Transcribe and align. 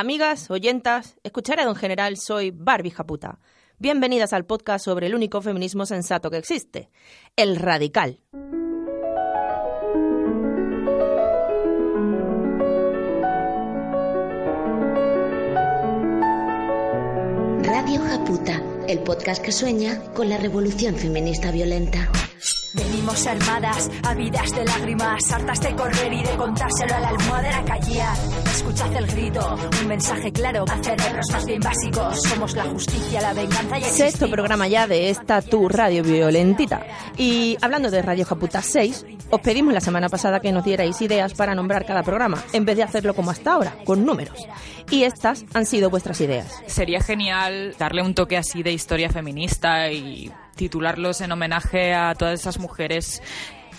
Amigas, 0.00 0.48
oyentas, 0.48 1.18
escuchar 1.24 1.58
en 1.58 1.74
general, 1.74 2.16
soy 2.18 2.52
Barbie 2.52 2.92
Japuta. 2.92 3.40
Bienvenidas 3.80 4.32
al 4.32 4.46
podcast 4.46 4.84
sobre 4.84 5.08
el 5.08 5.14
único 5.16 5.42
feminismo 5.42 5.86
sensato 5.86 6.30
que 6.30 6.36
existe, 6.36 6.88
el 7.34 7.56
radical. 7.56 8.20
Radio 17.64 18.00
Japuta, 18.00 18.62
el 18.86 19.00
podcast 19.00 19.44
que 19.44 19.50
sueña 19.50 20.00
con 20.14 20.28
la 20.28 20.38
revolución 20.38 20.94
feminista 20.94 21.50
violenta. 21.50 22.08
Venimos 22.78 23.26
armadas, 23.26 23.90
habidas 24.04 24.50
de 24.54 24.64
lágrimas, 24.64 25.32
hartas 25.32 25.60
de 25.60 25.74
correr 25.74 26.12
y 26.12 26.22
de 26.22 26.36
contárselo 26.36 26.94
a 26.94 27.00
la 27.00 27.08
almohadera 27.08 27.64
callía. 27.64 28.12
Escuchad 28.46 28.94
el 28.94 29.06
grito, 29.06 29.58
un 29.80 29.88
mensaje 29.88 30.32
claro 30.32 30.64
a 30.68 30.82
cerebros 30.82 31.26
más 31.32 31.44
bien 31.44 31.60
básicos. 31.60 32.22
Somos 32.22 32.54
la 32.54 32.64
justicia, 32.64 33.20
la 33.20 33.32
venganza 33.34 33.78
y 33.78 33.82
el 33.82 33.90
Sexto 33.90 34.30
programa 34.30 34.68
ya 34.68 34.86
de 34.86 35.10
esta 35.10 35.42
tu 35.42 35.68
radio 35.68 36.02
violentita. 36.02 36.86
Y 37.16 37.56
hablando 37.60 37.90
de 37.90 38.00
Radio 38.00 38.24
Japuta 38.24 38.62
6, 38.62 39.06
os 39.30 39.40
pedimos 39.40 39.74
la 39.74 39.80
semana 39.80 40.08
pasada 40.08 40.40
que 40.40 40.52
nos 40.52 40.64
dierais 40.64 41.00
ideas 41.02 41.34
para 41.34 41.54
nombrar 41.54 41.84
cada 41.84 42.02
programa, 42.02 42.42
en 42.52 42.64
vez 42.64 42.76
de 42.76 42.84
hacerlo 42.84 43.14
como 43.14 43.30
hasta 43.30 43.52
ahora, 43.52 43.76
con 43.84 44.06
números. 44.06 44.38
Y 44.90 45.02
estas 45.02 45.44
han 45.52 45.66
sido 45.66 45.90
vuestras 45.90 46.20
ideas. 46.20 46.62
Sería 46.66 47.00
genial 47.00 47.74
darle 47.78 48.02
un 48.02 48.14
toque 48.14 48.36
así 48.36 48.62
de 48.62 48.72
historia 48.72 49.10
feminista 49.10 49.90
y 49.90 50.32
titularlos 50.58 51.22
en 51.22 51.32
homenaje 51.32 51.94
a 51.94 52.14
todas 52.14 52.40
esas 52.40 52.58
mujeres 52.58 53.22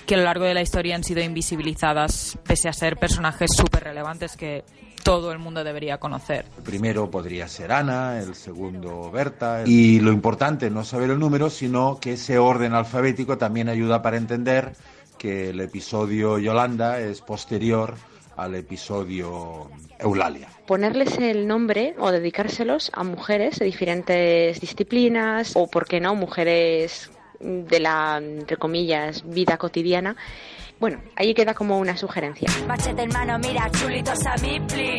que 0.08 0.16
a 0.16 0.18
lo 0.18 0.24
largo 0.24 0.46
de 0.46 0.56
la 0.56 0.62
historia 0.62 0.96
han 0.96 1.04
sido 1.04 1.22
invisibilizadas, 1.22 2.40
pese 2.48 2.70
a 2.70 2.74
ser 2.74 2.98
personajes 2.98 3.52
súper 3.56 3.84
relevantes 3.84 4.36
que 4.36 4.64
todo 5.04 5.32
el 5.32 5.40
mundo 5.40 5.64
debería 5.64 6.00
conocer. 6.00 6.46
El 6.58 6.64
primero 6.64 7.12
podría 7.12 7.48
ser 7.48 7.72
Ana, 7.72 8.18
el 8.18 8.34
segundo 8.34 9.12
Berta. 9.12 9.64
Y 9.66 10.00
lo 10.00 10.12
importante 10.12 10.70
no 10.70 10.84
saber 10.84 11.12
el 11.12 11.20
número, 11.20 11.50
sino 11.50 12.00
que 12.00 12.14
ese 12.14 12.40
orden 12.40 12.74
alfabético 12.74 13.38
también 13.38 13.70
ayuda 13.70 14.02
para 14.02 14.18
entender 14.18 14.74
que 15.18 15.50
el 15.50 15.60
episodio 15.60 16.40
Yolanda 16.40 17.00
es 17.00 17.22
posterior 17.22 17.96
al 18.40 18.56
episodio 18.56 19.70
Eulalia. 20.00 20.48
Ponerles 20.66 21.18
el 21.18 21.48
nombre 21.48 21.96
o 22.00 22.12
dedicárselos 22.12 22.92
a 22.94 23.04
mujeres 23.04 23.60
de 23.60 23.66
diferentes 23.66 24.60
disciplinas 24.60 25.54
o, 25.56 25.68
por 25.68 25.88
qué 25.88 26.00
no, 26.00 26.16
mujeres 26.16 27.12
de 27.40 27.80
la, 27.80 28.18
entre 28.18 28.58
comillas, 28.58 29.24
vida 29.26 29.58
cotidiana. 29.58 30.16
Bueno, 30.80 31.02
ahí 31.18 31.34
queda 31.34 31.54
como 31.54 31.78
una 31.78 31.98
sugerencia. 31.98 32.50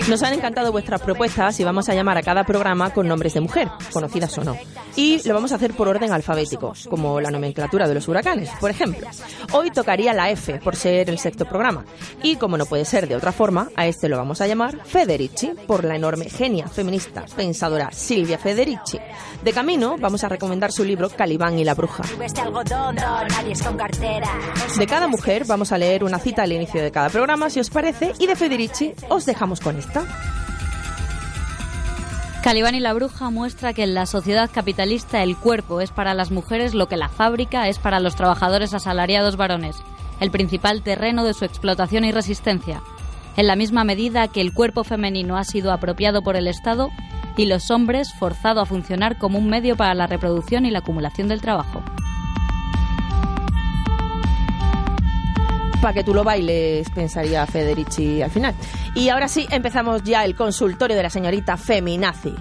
Nos 0.09 0.23
han 0.23 0.35
encantado 0.35 0.73
vuestras 0.73 1.01
propuestas 1.01 1.59
y 1.59 1.65
vamos 1.65 1.89
a 1.89 1.95
llamar 1.95 2.19
a 2.19 2.23
cada 2.23 2.45
programa 2.45 2.91
con 2.91 3.09
nombres 3.09 3.33
de 3.33 3.41
mujer, 3.41 3.69
conocidas 3.91 4.37
o 4.37 4.45
no. 4.45 4.59
Y 4.97 5.27
lo 5.27 5.33
vamos 5.33 5.53
a 5.53 5.55
hacer 5.55 5.73
por 5.73 5.89
orden 5.89 6.13
alfabético, 6.13 6.75
como 6.91 7.19
la 7.21 7.31
nomenclatura 7.31 7.89
de 7.89 7.95
los 7.95 8.09
huracanes, 8.09 8.51
por 8.61 8.71
ejemplo. 8.71 9.07
Hoy 9.53 9.71
tocaría 9.71 10.13
la 10.13 10.31
F, 10.31 10.61
por 10.63 10.77
ser 10.77 11.09
el 11.09 11.19
sexto 11.19 11.47
programa. 11.47 11.87
Y 12.23 12.37
como 12.37 12.59
no 12.59 12.67
puede 12.67 12.85
ser 12.85 13.09
de 13.09 13.17
otra 13.17 13.33
forma, 13.33 13.69
a 13.75 13.87
este 13.87 14.11
lo 14.11 14.19
vamos 14.19 14.43
a 14.43 14.47
llamar 14.47 14.85
Federici, 14.85 15.53
por 15.67 15.85
la 15.85 15.97
enorme 15.97 16.29
genia 16.29 16.69
feminista 16.69 17.25
pensadora 17.35 17.91
Silvia 17.91 18.37
Federici. 18.37 18.99
De 19.43 19.53
camino, 19.55 19.97
vamos 19.99 20.25
a 20.25 20.29
recomendar 20.29 20.73
su 20.73 20.85
libro 20.85 21.09
Calibán 21.09 21.59
y 21.59 21.65
la 21.65 21.75
bruja. 21.75 22.03
De 24.77 24.87
cada 24.87 25.09
mujer 25.09 25.45
vamos 25.47 25.70
a 25.73 25.79
leer 25.79 26.05
una 26.05 26.19
cita 26.19 26.43
al 26.43 26.53
inicio 26.53 26.83
de 26.83 26.91
cada 26.91 27.09
programa, 27.09 27.51
si 27.51 27.61
os 27.61 27.71
parece, 27.71 28.13
y 28.19 28.27
de 28.27 28.37
Federici 28.37 28.95
os 29.09 29.27
dejamos 29.27 29.61
con 29.61 29.77
esta. 29.77 30.05
Calibán 32.43 32.75
y 32.75 32.81
la 32.81 32.95
bruja 32.95 33.29
muestra 33.29 33.75
que 33.75 33.83
en 33.83 33.93
la 33.95 34.07
sociedad 34.07 34.51
capitalista 34.51 35.23
el 35.23 35.37
cuerpo 35.37 35.83
es 35.83 35.91
para 35.91 36.15
las 36.15 36.31
mujeres 36.31 36.73
lo 36.73 36.89
que 36.89 36.97
la 36.97 37.11
fábrica 37.11 37.69
es 37.69 37.79
para 37.79 38.01
los 38.01 38.17
trabajadores 38.17 38.73
asalariados 38.73 39.37
varones, 39.37 39.77
el 40.21 40.31
principal 40.31 40.83
terreno 40.83 41.25
de 41.25 41.35
su 41.35 41.45
explotación 41.45 42.05
y 42.05 42.13
resistencia, 42.13 42.83
en 43.37 43.47
la 43.47 43.57
misma 43.57 43.85
medida 43.85 44.29
que 44.29 44.41
el 44.41 44.55
cuerpo 44.55 44.85
femenino 44.85 45.37
ha 45.37 45.45
sido 45.45 45.71
apropiado 45.71 46.23
por 46.23 46.35
el 46.35 46.47
Estado 46.47 46.91
y 47.37 47.45
los 47.45 47.71
hombres 47.71 48.13
forzado 48.19 48.61
a 48.61 48.67
funcionar 48.67 49.19
como 49.19 49.39
un 49.39 49.49
medio 49.49 49.77
para 49.77 49.95
la 49.95 50.07
reproducción 50.07 50.65
y 50.65 50.71
la 50.71 50.79
acumulación 50.81 51.29
del 51.29 51.41
trabajo. 51.43 51.83
Para 55.81 55.95
que 55.95 56.05
tú 56.05 56.13
lo 56.13 56.25
bailes, 56.25 56.89
pensaría 56.91 57.47
Federici 57.47 58.21
al 58.21 58.31
final. 58.31 58.55
Y 58.95 59.09
ahora 59.09 59.29
sí, 59.29 59.47
empezamos 59.51 60.03
ya 60.03 60.25
el 60.25 60.35
consultorio 60.35 60.97
de 60.97 61.03
la 61.03 61.11
señorita 61.11 61.57
Feminazi. 61.57 62.35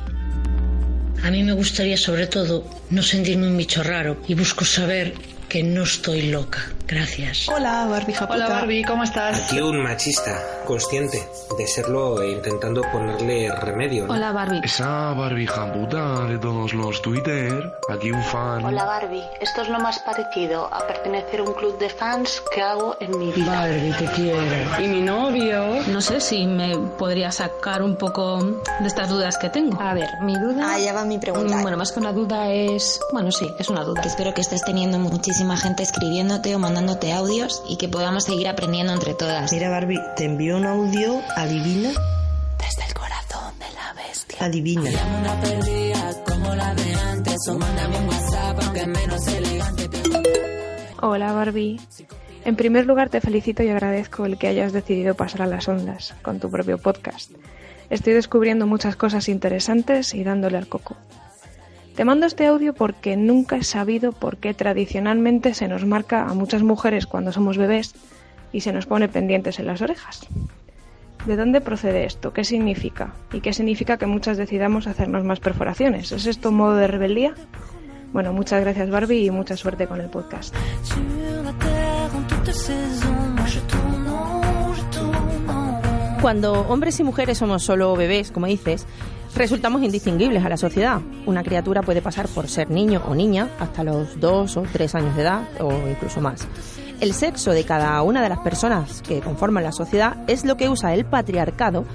A 1.24 1.32
mí 1.32 1.44
me 1.44 1.54
gustaría 1.54 1.98
sobre 1.98 2.28
todo 2.28 2.66
no 2.90 3.02
sentirme 3.02 3.48
un 3.48 3.58
bicho 3.58 3.84
raro 3.84 4.18
y 4.28 4.36
busco 4.36 4.66
saber 4.66 5.14
que 5.48 5.64
no 5.64 5.84
estoy 5.84 6.24
loca. 6.30 6.60
Gracias. 6.90 7.48
Hola, 7.50 7.86
Barbie 7.86 8.14
Japuta. 8.14 8.36
Hola 8.36 8.50
Barbie, 8.50 8.84
¿cómo 8.84 9.04
estás? 9.04 9.46
Aquí 9.46 9.62
un 9.62 9.84
machista, 9.84 10.42
consciente 10.66 11.30
de 11.56 11.68
serlo 11.68 12.20
e 12.22 12.32
intentando 12.32 12.82
ponerle 12.92 13.54
remedio. 13.62 14.08
¿no? 14.08 14.14
Hola 14.14 14.32
Barbie. 14.32 14.62
Esa 14.64 15.14
Barbie 15.14 15.46
Japuta 15.46 16.26
de 16.26 16.40
todos 16.40 16.74
los 16.74 17.00
Twitter. 17.04 17.74
Aquí 17.90 18.12
un 18.12 18.24
fan. 18.24 18.66
Hola 18.66 18.86
Barbie, 18.86 19.24
esto 19.40 19.62
es 19.62 19.70
lo 19.70 19.80
más 19.80 20.00
parecido 20.00 20.68
a 20.74 20.88
pertenecer 20.88 21.42
a 21.42 21.44
un 21.44 21.54
club 21.54 21.78
de 21.78 21.90
fans 21.90 22.42
que 22.54 22.62
hago 22.62 22.98
en 23.00 23.20
mi 23.20 23.32
vida. 23.34 23.52
Barbie, 23.52 23.94
te 23.94 24.06
quiero. 24.16 24.84
Y 24.84 24.88
mi 24.88 25.02
novio. 25.02 25.84
No 25.90 26.02
sé 26.02 26.20
si 26.20 26.48
me 26.48 26.76
podría 26.98 27.32
sacar 27.32 27.84
un 27.84 27.98
poco 27.98 28.42
de 28.44 28.88
estas 28.88 29.10
dudas 29.10 29.38
que 29.38 29.50
tengo. 29.50 29.80
A 29.80 29.94
ver, 29.94 30.10
mi 30.22 30.34
duda. 30.40 30.74
Ah, 30.74 30.80
ya 30.80 30.94
va 30.94 31.06
mi 31.06 31.20
pregunta. 31.20 31.62
Bueno, 31.62 31.78
más 31.78 31.92
que 31.92 32.00
una 32.00 32.14
duda 32.14 32.52
es. 32.52 33.00
Bueno, 33.14 33.32
sí, 33.32 33.48
es 33.60 33.70
una 33.70 33.84
duda. 33.84 34.02
Espero 34.04 34.34
que 34.34 34.42
estés 34.42 34.64
teniendo 34.64 34.98
muchísima 34.98 35.56
gente 35.56 35.84
escribiéndote 35.84 36.56
o 36.56 36.60
mandándote 36.80 37.12
audios 37.12 37.62
y 37.68 37.76
que 37.76 37.90
podamos 37.90 38.24
seguir 38.24 38.48
aprendiendo 38.48 38.94
entre 38.94 39.14
todas. 39.14 39.52
Mira, 39.52 39.70
Barbie, 39.70 40.00
te 40.16 40.24
envío 40.24 40.56
un 40.56 40.66
audio. 40.66 41.22
Adivina. 41.36 41.90
Desde 42.58 42.86
el 42.88 42.94
corazón 42.94 43.54
de 43.60 43.66
la 43.76 43.94
bestia. 44.02 44.38
Adivina. 44.40 44.90
Una 45.20 45.42
perdida 45.42 46.24
como 46.26 46.56
la 46.56 46.74
de 46.74 46.94
antes. 46.94 47.48
O 47.50 47.60
mándame 47.60 48.00
un 48.00 48.08
WhatsApp, 48.08 48.60
aunque 48.64 48.88
menos 48.88 49.28
elegante. 49.28 49.90
Hola, 51.02 51.34
Barbie. 51.34 51.82
En 52.46 52.56
primer 52.56 52.86
lugar, 52.86 53.10
te 53.10 53.20
felicito 53.20 53.62
y 53.62 53.68
agradezco 53.68 54.26
el 54.26 54.38
que 54.38 54.48
hayas 54.48 54.72
decidido 54.72 55.16
pasar 55.16 55.42
a 55.42 55.48
las 55.48 55.68
ondas 55.68 56.16
con 56.22 56.40
tu 56.40 56.50
propio 56.50 56.78
podcast. 56.78 57.30
Estoy 57.90 58.14
descubriendo 58.14 58.68
muchas 58.68 58.96
cosas 58.96 59.28
interesantes 59.28 60.14
y 60.14 60.24
dándole 60.24 60.58
al 60.58 60.70
coco. 60.70 60.96
Te 62.00 62.06
mando 62.06 62.28
este 62.28 62.48
audio 62.48 62.74
porque 62.74 63.18
nunca 63.18 63.58
he 63.58 63.64
sabido 63.66 64.14
por 64.14 64.38
qué 64.38 64.54
tradicionalmente 64.54 65.54
se 65.54 65.68
nos 65.68 65.86
marca 65.86 66.30
a 66.30 66.34
muchas 66.34 66.64
mujeres 66.64 67.06
cuando 67.06 67.34
somos 67.34 67.58
bebés 67.58 67.94
y 68.54 68.62
se 68.62 68.72
nos 68.72 68.86
pone 68.86 69.10
pendientes 69.10 69.60
en 69.60 69.68
las 69.68 69.82
orejas. 69.82 70.26
¿De 71.26 71.36
dónde 71.36 71.60
procede 71.60 72.06
esto? 72.06 72.32
¿Qué 72.32 72.46
significa? 72.46 73.16
¿Y 73.34 73.42
qué 73.42 73.52
significa 73.52 73.98
que 73.98 74.06
muchas 74.06 74.38
decidamos 74.38 74.88
hacernos 74.88 75.26
más 75.26 75.42
perforaciones? 75.42 76.14
¿Es 76.14 76.26
esto 76.26 76.52
un 76.52 76.56
modo 76.56 76.78
de 76.78 76.88
rebeldía? 76.88 77.34
Bueno, 78.14 78.32
muchas 78.32 78.62
gracias 78.62 78.90
Barbie 78.90 79.26
y 79.26 79.30
mucha 79.30 79.58
suerte 79.58 79.86
con 79.86 80.00
el 80.00 80.10
podcast. 80.10 80.56
Cuando 86.22 86.62
hombres 86.62 86.98
y 87.02 87.04
mujeres 87.04 87.40
somos 87.40 87.64
solo 87.64 87.94
bebés, 87.98 88.32
como 88.32 88.46
dices, 88.46 88.88
resultamos 89.36 89.84
indistinguibles 89.84 90.44
a 90.44 90.50
la 90.50 90.58
sociedad. 90.58 91.02
Una 91.26 91.44
criatura 91.44 91.82
puede 91.82 92.02
pasar 92.02 92.28
por 92.28 92.48
ser 92.48 92.70
niño 92.70 93.02
o 93.08 93.16
niña 93.16 93.50
hasta 93.60 93.84
los 93.84 94.20
dos 94.20 94.58
o 94.58 94.64
tres 94.72 94.96
años 94.96 95.16
de 95.16 95.22
edad 95.22 95.42
o 95.62 95.72
incluso 95.88 96.22
más. 96.22 96.48
El 97.00 97.14
sexo 97.14 97.52
de 97.52 97.64
cada 97.64 98.02
una 98.02 98.22
de 98.22 98.30
las 98.30 98.40
personas 98.40 99.02
que 99.02 99.22
conforman 99.22 99.64
la 99.64 99.72
sociedad 99.72 100.18
es 100.28 100.44
lo 100.44 100.58
que 100.58 100.68
usa 100.68 100.94
el 100.94 101.06
patriarcado, 101.06 101.86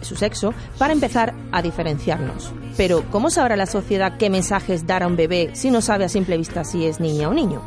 su 0.00 0.16
sexo, 0.16 0.54
para 0.78 0.94
empezar 0.94 1.34
a 1.52 1.60
diferenciarnos. 1.60 2.52
Pero, 2.76 3.04
¿cómo 3.10 3.28
sabrá 3.28 3.56
la 3.56 3.66
sociedad 3.66 4.16
qué 4.16 4.30
mensajes 4.30 4.86
dar 4.86 5.02
a 5.02 5.06
un 5.06 5.16
bebé 5.16 5.50
si 5.52 5.70
no 5.70 5.82
sabe 5.82 6.04
a 6.06 6.08
simple 6.08 6.38
vista 6.38 6.64
si 6.64 6.86
es 6.86 7.00
niña 7.00 7.28
o 7.28 7.34
niño? 7.34 7.60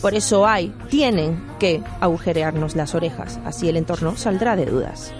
Por 0.00 0.14
eso 0.14 0.46
hay, 0.46 0.74
tienen 0.88 1.42
que 1.58 1.82
agujerearnos 2.00 2.74
las 2.76 2.94
orejas, 2.94 3.38
así 3.44 3.68
el 3.68 3.76
entorno 3.76 4.16
saldrá 4.16 4.56
de 4.56 4.66
dudas. 4.66 5.12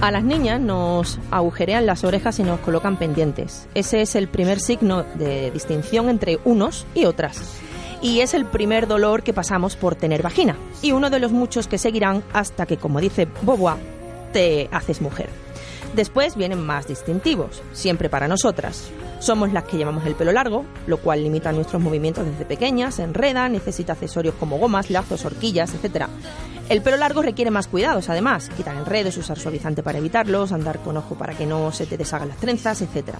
A 0.00 0.10
las 0.10 0.24
niñas 0.24 0.60
nos 0.60 1.20
agujerean 1.30 1.86
las 1.86 2.02
orejas 2.02 2.38
y 2.40 2.42
nos 2.42 2.58
colocan 2.60 2.96
pendientes. 2.96 3.68
Ese 3.74 4.02
es 4.02 4.16
el 4.16 4.26
primer 4.26 4.58
signo 4.58 5.04
de 5.14 5.52
distinción 5.52 6.08
entre 6.08 6.40
unos 6.44 6.86
y 6.94 7.04
otras. 7.04 7.60
Y 8.00 8.18
es 8.18 8.34
el 8.34 8.44
primer 8.44 8.88
dolor 8.88 9.22
que 9.22 9.32
pasamos 9.32 9.76
por 9.76 9.94
tener 9.94 10.22
vagina. 10.22 10.56
Y 10.82 10.90
uno 10.90 11.08
de 11.08 11.20
los 11.20 11.30
muchos 11.30 11.68
que 11.68 11.78
seguirán 11.78 12.24
hasta 12.32 12.66
que, 12.66 12.78
como 12.78 13.00
dice 13.00 13.28
Bobois, 13.42 13.78
te 14.32 14.68
haces 14.72 15.00
mujer. 15.00 15.28
Después 15.94 16.34
vienen 16.34 16.66
más 16.66 16.88
distintivos, 16.88 17.62
siempre 17.72 18.08
para 18.08 18.26
nosotras. 18.26 18.90
Somos 19.22 19.52
las 19.52 19.62
que 19.62 19.76
llevamos 19.76 20.04
el 20.04 20.16
pelo 20.16 20.32
largo, 20.32 20.64
lo 20.88 20.96
cual 20.96 21.22
limita 21.22 21.52
nuestros 21.52 21.80
movimientos 21.80 22.26
desde 22.26 22.44
pequeñas, 22.44 22.98
enreda, 22.98 23.48
necesita 23.48 23.92
accesorios 23.92 24.34
como 24.34 24.58
gomas, 24.58 24.90
lazos, 24.90 25.24
horquillas, 25.24 25.72
etc. 25.74 26.06
El 26.68 26.82
pelo 26.82 26.96
largo 26.96 27.22
requiere 27.22 27.52
más 27.52 27.68
cuidados, 27.68 28.08
además, 28.08 28.50
quitar 28.56 28.74
enredos, 28.74 29.16
usar 29.16 29.38
suavizante 29.38 29.84
para 29.84 29.98
evitarlos, 29.98 30.50
andar 30.50 30.80
con 30.80 30.96
ojo 30.96 31.14
para 31.14 31.34
que 31.34 31.46
no 31.46 31.70
se 31.70 31.86
te 31.86 31.96
deshagan 31.96 32.30
las 32.30 32.38
trenzas, 32.38 32.82
etc. 32.82 33.14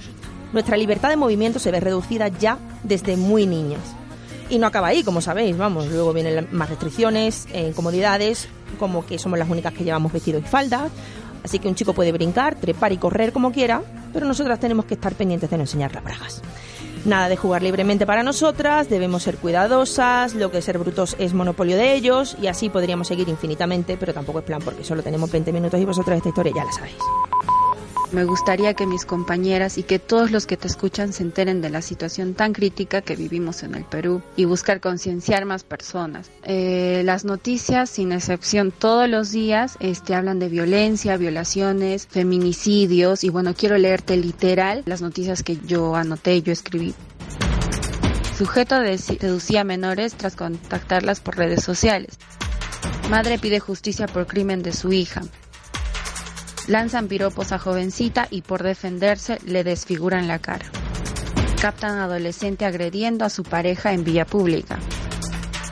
Nuestra 0.53 0.77
libertad 0.77 1.09
de 1.09 1.15
movimiento 1.15 1.61
se 1.61 1.71
ve 1.71 1.79
reducida 1.79 2.27
ya 2.27 2.59
desde 2.83 3.17
muy 3.17 3.47
niñas. 3.47 3.95
Y 4.51 4.59
no 4.59 4.67
acaba 4.67 4.89
ahí, 4.89 5.05
como 5.05 5.21
sabéis, 5.21 5.57
vamos, 5.57 5.87
luego 5.87 6.13
vienen 6.13 6.49
más 6.51 6.69
restricciones, 6.69 7.47
eh, 7.53 7.69
incomodidades, 7.69 8.49
como 8.77 9.07
que 9.07 9.21
somos 9.21 9.39
las 9.39 9.49
únicas 9.49 9.73
que 9.73 9.85
llevamos 9.85 10.13
vestidos 10.13 10.43
y 10.43 10.49
faldas, 10.49 10.91
Así 11.45 11.59
que 11.59 11.69
un 11.69 11.75
chico 11.75 11.93
puede 11.93 12.13
brincar, 12.13 12.55
trepar 12.55 12.93
y 12.93 12.99
correr 12.99 13.33
como 13.33 13.53
quiera, 13.53 13.83
pero 14.13 14.27
nosotras 14.27 14.61
tenemos 14.61 14.85
que 14.85 14.95
estar 14.95 15.15
pendientes 15.15 15.51
de 15.51 15.57
no 15.57 15.65
enseñar 15.65 15.95
las 15.95 16.05
bragas. 16.05 16.43
Nada 17.05 17.29
de 17.29 17.37
jugar 17.37 17.63
libremente 17.63 18.07
para 18.07 18.23
nosotras, 18.23 18.89
debemos 18.89 19.25
ser 19.25 19.37
cuidadosas, 19.37 20.35
lo 20.35 20.53
que 20.53 20.63
ser 20.63 20.79
brutos 20.79 21.17
es 21.19 21.35
monopolio 21.35 21.77
de 21.77 21.95
ellos 21.95 22.37
y 22.41 22.47
así 22.47 22.69
podríamos 22.69 23.09
seguir 23.09 23.29
infinitamente, 23.29 23.97
pero 23.97 24.15
tampoco 24.15 24.39
es 24.39 24.45
plan 24.45 24.63
porque 24.65 24.85
solo 24.85 25.03
tenemos 25.03 25.31
20 25.31 25.53
minutos 25.53 25.81
y 25.81 25.85
vosotras 25.85 26.19
esta 26.19 26.29
historia 26.29 26.53
ya 26.55 26.65
la 26.65 26.73
sabéis. 26.73 26.99
Me 28.13 28.25
gustaría 28.25 28.75
que 28.75 28.87
mis 28.87 29.07
compañeras 29.07 29.79
y 29.79 29.85
que 29.85 29.99
todos 29.99 30.31
los 30.31 30.47
que 30.47 30.59
te 30.59 30.69
escuchan 30.69 31.15
se 31.15 31.23
enteren 31.23 31.63
de 31.63 31.71
la 31.71 31.81
situación 31.81 32.35
tan 32.35 32.53
crítica 32.53 33.01
que 33.01 33.17
vivimos 33.17 33.63
en 33.63 33.75
el 33.75 33.85
Perú 33.85 34.21
y 34.37 34.45
buscar 34.45 34.81
concienciar 34.81 35.47
más 35.47 35.65
personas. 35.65 36.31
Eh, 36.43 37.01
las 37.07 37.25
noticias, 37.25 37.89
sin 37.89 38.13
excepción, 38.13 38.71
todos 38.71 39.09
los 39.09 39.33
días 39.33 39.79
este, 39.81 40.15
hablan 40.15 40.39
de 40.41 40.51
violencia, 40.51 41.17
violaciones, 41.17 42.07
feminicidios 42.07 43.25
y 43.25 43.31
bueno, 43.31 43.55
quiero 43.55 43.79
leerte 43.79 44.19
literal 44.19 44.83
las 44.85 45.01
noticias 45.01 45.43
que 45.43 45.57
yo 45.57 45.97
anoté, 45.97 46.43
yo 46.43 46.53
escribí. 46.53 46.95
Sujeto 48.37 48.77
seducía 48.99 49.63
a 49.63 49.65
menores 49.65 50.15
tras 50.15 50.37
contactarlas 50.37 51.21
por 51.21 51.39
redes 51.39 51.63
sociales. 51.65 52.19
Madre 53.09 53.39
pide 53.39 53.59
justicia 53.59 54.07
por 54.07 54.27
crimen 54.27 54.63
de 54.63 54.73
su 54.73 54.93
hija. 54.93 55.23
Lanzan 56.69 57.09
piropos 57.09 57.53
a 57.53 57.59
jovencita 57.59 58.29
y 58.31 58.43
por 58.43 58.63
defenderse 58.63 59.39
le 59.45 59.65
desfiguran 59.65 60.29
la 60.29 60.39
cara. 60.39 60.67
Captan 61.61 61.99
adolescente 61.99 62.65
agrediendo 62.65 63.25
a 63.25 63.31
su 63.31 63.43
pareja 63.43 63.93
en 63.93 64.05
vía 64.05 64.25
pública 64.25 64.79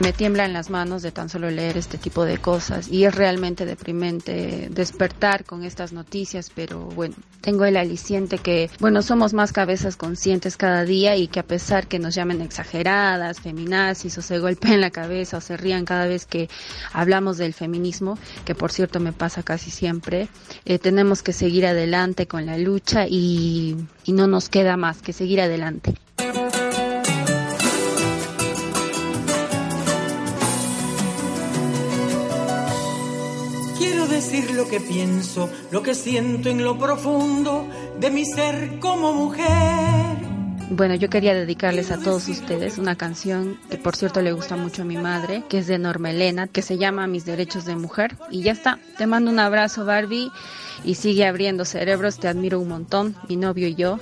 me 0.01 0.13
tiemblan 0.13 0.51
las 0.51 0.69
manos 0.69 1.03
de 1.03 1.11
tan 1.11 1.29
solo 1.29 1.51
leer 1.51 1.77
este 1.77 1.97
tipo 1.97 2.25
de 2.25 2.39
cosas 2.39 2.87
y 2.89 3.05
es 3.05 3.13
realmente 3.13 3.65
deprimente 3.65 4.67
despertar 4.71 5.45
con 5.45 5.63
estas 5.63 5.93
noticias, 5.93 6.51
pero 6.53 6.79
bueno, 6.79 7.15
tengo 7.41 7.65
el 7.65 7.77
aliciente 7.77 8.39
que, 8.39 8.69
bueno, 8.79 9.03
somos 9.03 9.33
más 9.33 9.53
cabezas 9.53 9.97
conscientes 9.97 10.57
cada 10.57 10.85
día 10.85 11.15
y 11.17 11.27
que 11.27 11.39
a 11.39 11.43
pesar 11.43 11.87
que 11.87 11.99
nos 11.99 12.15
llamen 12.15 12.41
exageradas, 12.41 13.41
feminazis 13.41 14.17
o 14.17 14.21
se 14.21 14.39
golpeen 14.39 14.81
la 14.81 14.89
cabeza 14.89 15.37
o 15.37 15.41
se 15.41 15.55
rían 15.55 15.85
cada 15.85 16.07
vez 16.07 16.25
que 16.25 16.49
hablamos 16.93 17.37
del 17.37 17.53
feminismo, 17.53 18.17
que 18.43 18.55
por 18.55 18.71
cierto 18.71 18.99
me 18.99 19.13
pasa 19.13 19.43
casi 19.43 19.69
siempre, 19.69 20.29
eh, 20.65 20.79
tenemos 20.79 21.21
que 21.21 21.33
seguir 21.33 21.67
adelante 21.67 22.25
con 22.27 22.47
la 22.47 22.57
lucha 22.57 23.05
y, 23.07 23.77
y 24.05 24.13
no 24.13 24.25
nos 24.27 24.49
queda 24.49 24.77
más 24.77 25.01
que 25.01 25.13
seguir 25.13 25.41
adelante. 25.41 25.93
Decir 34.21 34.51
lo 34.51 34.67
que 34.67 34.79
pienso, 34.79 35.49
lo 35.71 35.81
que 35.81 35.95
siento 35.95 36.47
en 36.47 36.63
lo 36.63 36.77
profundo 36.77 37.67
de 37.99 38.11
mi 38.11 38.23
ser 38.23 38.77
como 38.79 39.13
mujer. 39.13 40.15
Bueno, 40.69 40.93
yo 40.93 41.09
quería 41.09 41.33
dedicarles 41.33 41.89
a 41.89 41.97
todos 41.97 42.27
ustedes 42.27 42.77
una 42.77 42.95
canción 42.95 43.59
que 43.71 43.79
por 43.79 43.95
cierto 43.95 44.21
le 44.21 44.31
gusta 44.31 44.55
mucho 44.55 44.83
a 44.83 44.85
mi 44.85 44.95
madre, 44.95 45.43
que 45.49 45.57
es 45.57 45.65
de 45.65 45.79
Norma 45.79 46.11
Elena, 46.11 46.45
que 46.47 46.61
se 46.61 46.77
llama 46.77 47.07
Mis 47.07 47.25
Derechos 47.25 47.65
de 47.65 47.75
Mujer. 47.75 48.15
Y 48.29 48.43
ya 48.43 48.51
está, 48.51 48.77
te 48.99 49.07
mando 49.07 49.31
un 49.31 49.39
abrazo 49.39 49.85
Barbie 49.85 50.31
y 50.83 50.93
sigue 50.95 51.25
abriendo 51.25 51.65
cerebros, 51.65 52.19
te 52.19 52.27
admiro 52.27 52.59
un 52.59 52.69
montón, 52.69 53.15
mi 53.27 53.37
novio 53.37 53.67
y 53.67 53.73
yo. 53.73 53.99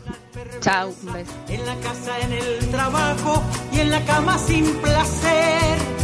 Chao, 0.60 0.94
un 1.02 1.12
beso. 1.12 1.32
En 1.48 1.66
la 1.66 1.74
casa, 1.80 2.16
en 2.20 2.32
el 2.32 2.70
trabajo 2.70 3.42
y 3.72 3.80
en 3.80 3.90
la 3.90 4.04
cama 4.04 4.38
sin 4.38 4.64
placer 4.76 5.98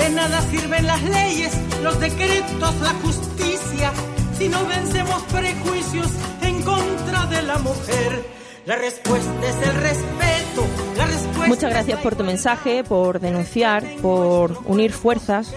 de 0.00 0.08
nada 0.10 0.40
sirven 0.50 0.86
las 0.86 1.02
leyes, 1.02 1.52
los 1.82 2.00
decretos, 2.00 2.74
la 2.80 2.94
justicia, 3.02 3.92
si 4.36 4.48
no 4.48 4.66
vencemos 4.66 5.22
prejuicios 5.24 6.08
en 6.42 6.62
contra 6.62 7.26
de 7.26 7.42
la 7.42 7.58
mujer. 7.58 8.24
La 8.64 8.76
respuesta 8.76 9.30
es 9.46 9.68
el 9.68 9.74
respeto. 9.74 10.64
La 10.96 11.06
respuesta 11.06 11.48
Muchas 11.48 11.70
gracias 11.70 12.00
por 12.00 12.16
tu 12.16 12.24
mensaje, 12.24 12.82
por 12.82 13.20
denunciar, 13.20 13.84
por 14.00 14.58
unir 14.64 14.92
fuerzas. 14.92 15.52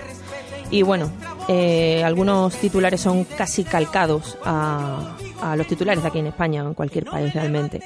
Y 0.69 0.81
bueno, 0.81 1.09
eh, 1.47 2.03
algunos 2.03 2.55
titulares 2.55 2.99
son 2.99 3.23
casi 3.23 3.63
calcados 3.63 4.37
a, 4.43 5.15
a 5.41 5.55
los 5.55 5.67
titulares 5.67 6.03
de 6.03 6.09
aquí 6.09 6.19
en 6.19 6.27
España 6.27 6.63
o 6.63 6.67
en 6.67 6.73
cualquier 6.73 7.05
país 7.05 7.33
realmente. 7.33 7.81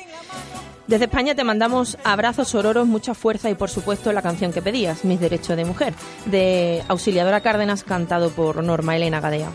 Desde 0.88 1.04
España 1.04 1.36
te 1.36 1.44
mandamos 1.44 1.98
abrazos 2.06 2.56
ororos, 2.56 2.88
mucha 2.88 3.13
fuerza 3.13 3.50
y 3.50 3.56
por 3.56 3.69
supuesto 3.69 4.13
la 4.13 4.22
canción 4.22 4.54
que 4.54 4.62
pedías, 4.62 5.04
Mis 5.04 5.19
Derechos 5.19 5.57
de 5.57 5.66
Mujer, 5.66 5.94
de 6.25 6.81
Auxiliadora 6.88 7.42
Cárdenas, 7.42 7.84
cantado 7.84 8.30
por 8.30 8.63
Norma 8.63 8.95
Elena 8.95 9.19
Gadea. 9.19 9.50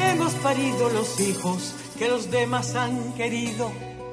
Hemos 0.00 0.34
parido 0.34 0.90
los 0.90 1.20
hijos 1.20 1.74
que 1.96 2.08
los 2.08 2.28
demás 2.32 2.74
han 2.74 3.12
querido 3.12 3.70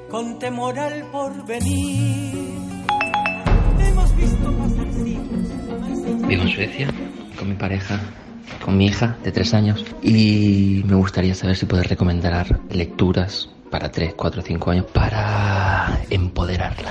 con 0.08 0.38
temor 0.38 0.78
al 0.78 1.02
porvenir. 1.10 2.49
Vivo 6.26 6.42
en 6.42 6.48
Suecia 6.48 6.88
con 7.38 7.48
mi 7.48 7.54
pareja, 7.54 7.98
con 8.64 8.76
mi 8.76 8.86
hija 8.86 9.16
de 9.24 9.32
tres 9.32 9.54
años 9.54 9.84
y 10.02 10.82
me 10.86 10.94
gustaría 10.94 11.34
saber 11.34 11.56
si 11.56 11.66
puedes 11.66 11.88
recomendar 11.88 12.60
lecturas 12.70 13.48
para 13.70 13.90
tres, 13.90 14.14
cuatro, 14.14 14.42
cinco 14.42 14.70
años 14.70 14.86
para 14.92 16.00
empoderarla. 16.10 16.90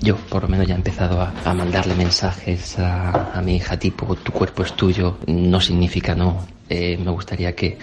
Yo 0.00 0.16
por 0.16 0.42
lo 0.42 0.48
menos 0.48 0.66
ya 0.66 0.74
he 0.74 0.76
empezado 0.78 1.20
a, 1.20 1.54
mandarle 1.54 1.94
mensajes 1.94 2.78
a, 2.78 3.40
mi 3.44 3.56
hija 3.56 3.78
tipo 3.78 4.14
tu 4.16 4.32
cuerpo 4.32 4.62
es 4.62 4.72
tuyo, 4.74 5.18
no 5.26 5.60
significa 5.60 6.14
no. 6.14 6.46
Eh, 6.68 6.96
me 6.96 7.10
gustaría 7.10 7.54
que, 7.54 7.78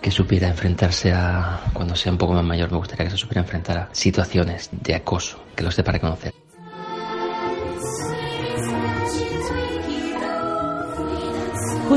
que 0.00 0.10
supiera 0.10 0.48
enfrentarse 0.48 1.12
a, 1.12 1.60
cuando 1.72 1.96
sea 1.96 2.12
un 2.12 2.18
poco 2.18 2.34
más 2.34 2.44
mayor, 2.44 2.70
me 2.70 2.78
gustaría 2.78 3.06
que 3.06 3.10
se 3.10 3.16
supiera 3.16 3.40
enfrentar 3.40 3.78
a 3.78 3.88
situaciones 3.92 4.70
de 4.70 4.94
acoso, 4.94 5.42
que 5.56 5.64
lo 5.64 5.70
sepa 5.70 5.92
reconocer. 5.92 6.32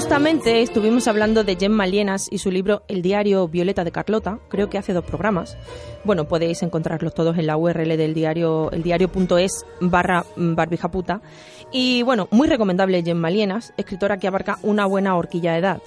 Justamente 0.02 0.64
estuvimos 0.64 1.08
hablando 1.08 1.44
de 1.44 1.56
Gemma 1.56 1.86
Lienas 1.86 2.28
y 2.32 2.40
su 2.40 2.50
libro 2.50 2.82
El 2.88 3.04
diario 3.04 3.48
Violeta 3.48 3.84
de 3.84 3.92
Carlota, 3.92 4.40
creo 4.50 4.68
que 4.68 4.80
hace 4.80 4.94
dos 4.94 5.06
programas. 5.06 5.56
Bueno, 6.04 6.28
podéis 6.28 6.64
encontrarlos 6.64 7.14
todos 7.14 7.38
en 7.38 7.46
la 7.46 7.56
URL 7.56 7.96
del 7.96 8.16
diario, 8.16 8.72
eldiario.es 8.72 9.64
barra 9.80 10.26
barbijaputa. 10.36 11.22
Y 11.72 12.02
bueno, 12.02 12.28
muy 12.32 12.48
recomendable 12.48 13.04
Gemma 13.04 13.30
Lienas, 13.30 13.76
escritora 13.78 14.18
que 14.18 14.28
abarca 14.28 14.58
una 14.64 14.88
buena 14.88 15.16
horquilla 15.16 15.54
de 15.54 15.60
edad. 15.60 15.82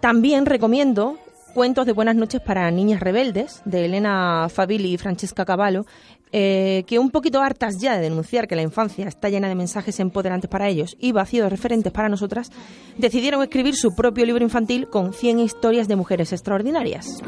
También 0.00 0.44
recomiendo 0.44 1.16
Cuentos 1.54 1.86
de 1.86 1.92
Buenas 1.92 2.16
noches 2.16 2.40
para 2.40 2.70
Niñas 2.72 3.00
Rebeldes, 3.00 3.62
de 3.64 3.84
Elena 3.84 4.48
Fabili 4.48 4.94
y 4.94 4.98
Francesca 4.98 5.44
Cavallo, 5.44 5.86
eh, 6.32 6.84
que 6.86 6.98
un 6.98 7.10
poquito 7.10 7.40
hartas 7.40 7.78
ya 7.78 7.94
de 7.94 8.02
denunciar 8.02 8.48
que 8.48 8.56
la 8.56 8.62
infancia 8.62 9.06
está 9.06 9.28
llena 9.28 9.48
de 9.48 9.54
mensajes 9.54 10.00
empoderantes 10.00 10.50
para 10.50 10.68
ellos 10.68 10.96
y 10.98 11.12
vacíos 11.12 11.50
referentes 11.50 11.92
para 11.92 12.08
nosotras, 12.08 12.50
decidieron 12.96 13.42
escribir 13.42 13.76
su 13.76 13.94
propio 13.94 14.24
libro 14.24 14.42
infantil 14.42 14.88
con 14.88 15.12
100 15.12 15.40
historias 15.40 15.88
de 15.88 15.96
mujeres 15.96 16.32
extraordinarias. 16.32 17.22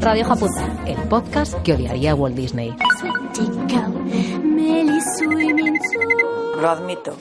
Radio 0.00 0.24
Japuta, 0.24 0.84
el 0.86 0.96
podcast 1.08 1.54
que 1.62 1.74
odiaría 1.74 2.14
Walt 2.14 2.36
Disney. 2.36 2.74
Lo 6.60 6.70
admito, 6.70 7.16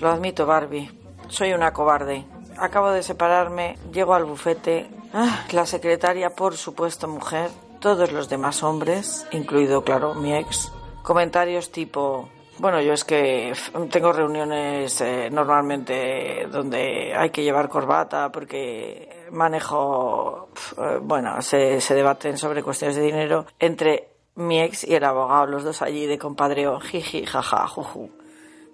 lo 0.00 0.10
admito, 0.10 0.46
Barbie. 0.46 0.90
Soy 1.28 1.52
una 1.52 1.72
cobarde. 1.72 2.24
Acabo 2.58 2.90
de 2.90 3.02
separarme, 3.02 3.76
llego 3.92 4.14
al 4.14 4.24
bufete 4.24 4.88
Ah, 5.12 5.44
la 5.50 5.66
secretaria, 5.66 6.30
por 6.30 6.56
supuesto, 6.56 7.08
mujer. 7.08 7.50
Todos 7.80 8.12
los 8.12 8.28
demás 8.28 8.62
hombres, 8.62 9.26
incluido, 9.30 9.82
claro, 9.82 10.14
mi 10.14 10.34
ex. 10.36 10.70
Comentarios 11.02 11.72
tipo, 11.72 12.28
bueno, 12.58 12.82
yo 12.82 12.92
es 12.92 13.04
que 13.04 13.54
tengo 13.90 14.12
reuniones 14.12 15.00
eh, 15.00 15.30
normalmente 15.32 16.46
donde 16.52 17.14
hay 17.16 17.30
que 17.30 17.42
llevar 17.42 17.70
corbata 17.70 18.30
porque 18.30 19.26
manejo, 19.32 20.50
eh, 20.76 20.98
bueno, 21.00 21.40
se, 21.40 21.80
se 21.80 21.94
debaten 21.94 22.36
sobre 22.36 22.62
cuestiones 22.62 22.96
de 22.96 23.02
dinero 23.02 23.46
entre 23.58 24.10
mi 24.34 24.60
ex 24.60 24.84
y 24.84 24.94
el 24.94 25.04
abogado, 25.04 25.46
los 25.46 25.64
dos 25.64 25.80
allí 25.80 26.04
de 26.04 26.18
compadreo, 26.18 26.80
jiji, 26.80 27.24
jaja, 27.24 27.66
juju. 27.66 28.10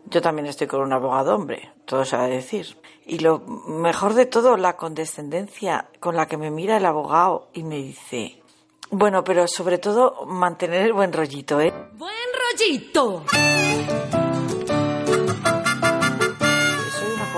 Yo 0.06 0.20
también 0.20 0.46
estoy 0.46 0.66
con 0.66 0.80
un 0.80 0.92
abogado 0.92 1.36
hombre, 1.36 1.72
todo 1.84 2.04
se 2.04 2.16
va 2.16 2.24
a 2.24 2.28
decir. 2.28 2.76
Y 3.04 3.20
lo 3.20 3.38
mejor 3.38 4.14
de 4.14 4.26
todo, 4.26 4.56
la 4.56 4.76
condescendencia 4.76 5.86
con 6.00 6.16
la 6.16 6.26
que 6.26 6.36
me 6.36 6.50
mira 6.50 6.76
el 6.76 6.86
abogado 6.86 7.50
y 7.52 7.62
me 7.62 7.76
dice, 7.76 8.42
bueno, 8.90 9.22
pero 9.24 9.46
sobre 9.48 9.78
todo 9.78 10.26
mantener 10.26 10.82
el 10.86 10.92
buen 10.92 11.12
rollito, 11.12 11.60
¿eh? 11.60 11.72
¡Buen 11.94 12.14
rollito! 12.52 13.24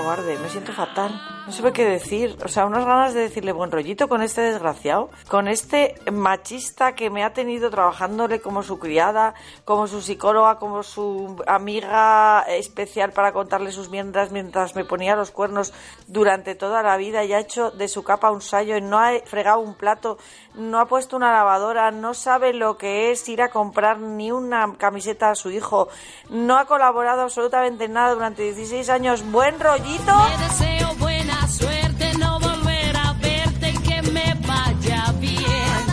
Me 0.09 0.49
siento 0.49 0.73
fatal. 0.73 1.21
No 1.45 1.51
sé 1.51 1.71
qué 1.71 1.85
decir. 1.85 2.35
O 2.43 2.47
sea, 2.47 2.65
unas 2.65 2.83
ganas 2.83 3.13
de 3.13 3.21
decirle 3.21 3.51
buen 3.51 3.69
rollito 3.69 4.09
con 4.09 4.23
este 4.23 4.41
desgraciado, 4.41 5.11
con 5.27 5.47
este 5.47 5.93
machista 6.11 6.95
que 6.95 7.11
me 7.11 7.23
ha 7.23 7.33
tenido 7.33 7.69
trabajándole 7.69 8.41
como 8.41 8.63
su 8.63 8.79
criada, 8.79 9.35
como 9.65 9.85
su 9.85 10.01
psicóloga, 10.01 10.57
como 10.57 10.81
su 10.81 11.39
amiga 11.45 12.41
especial 12.47 13.11
para 13.11 13.33
contarle 13.33 13.71
sus 13.71 13.91
mierdas 13.91 14.31
mientras 14.31 14.75
me 14.75 14.83
ponía 14.83 15.15
los 15.15 15.29
cuernos 15.29 15.73
durante 16.07 16.55
toda 16.55 16.81
la 16.81 16.97
vida 16.97 17.23
y 17.23 17.33
ha 17.33 17.39
hecho 17.39 17.69
de 17.69 17.87
su 17.87 18.03
capa 18.03 18.31
un 18.31 18.41
sallo 18.41 18.77
y 18.77 18.81
no 18.81 18.97
ha 18.97 19.11
fregado 19.25 19.59
un 19.59 19.75
plato, 19.75 20.17
no 20.55 20.79
ha 20.79 20.87
puesto 20.87 21.17
una 21.17 21.31
lavadora, 21.31 21.91
no 21.91 22.15
sabe 22.15 22.53
lo 22.53 22.77
que 22.77 23.11
es 23.11 23.29
ir 23.29 23.43
a 23.43 23.49
comprar 23.49 23.99
ni 23.99 24.31
una 24.31 24.75
camiseta 24.77 25.29
a 25.29 25.35
su 25.35 25.51
hijo, 25.51 25.87
no 26.29 26.57
ha 26.57 26.65
colaborado 26.65 27.21
absolutamente 27.21 27.85
en 27.85 27.93
nada 27.93 28.15
durante 28.15 28.41
16 28.41 28.89
años. 28.89 29.23
Buen 29.31 29.59
rollito. 29.59 29.98
Te 30.05 30.43
deseo 30.43 30.95
buena 30.95 31.47
suerte, 31.47 32.13
no 32.17 32.39
volver 32.39 32.95
a 32.97 33.13
verte 33.13 33.69
y 33.71 33.77
que 33.77 34.01
me 34.11 34.33
vaya 34.47 35.13
bien. 35.19 35.85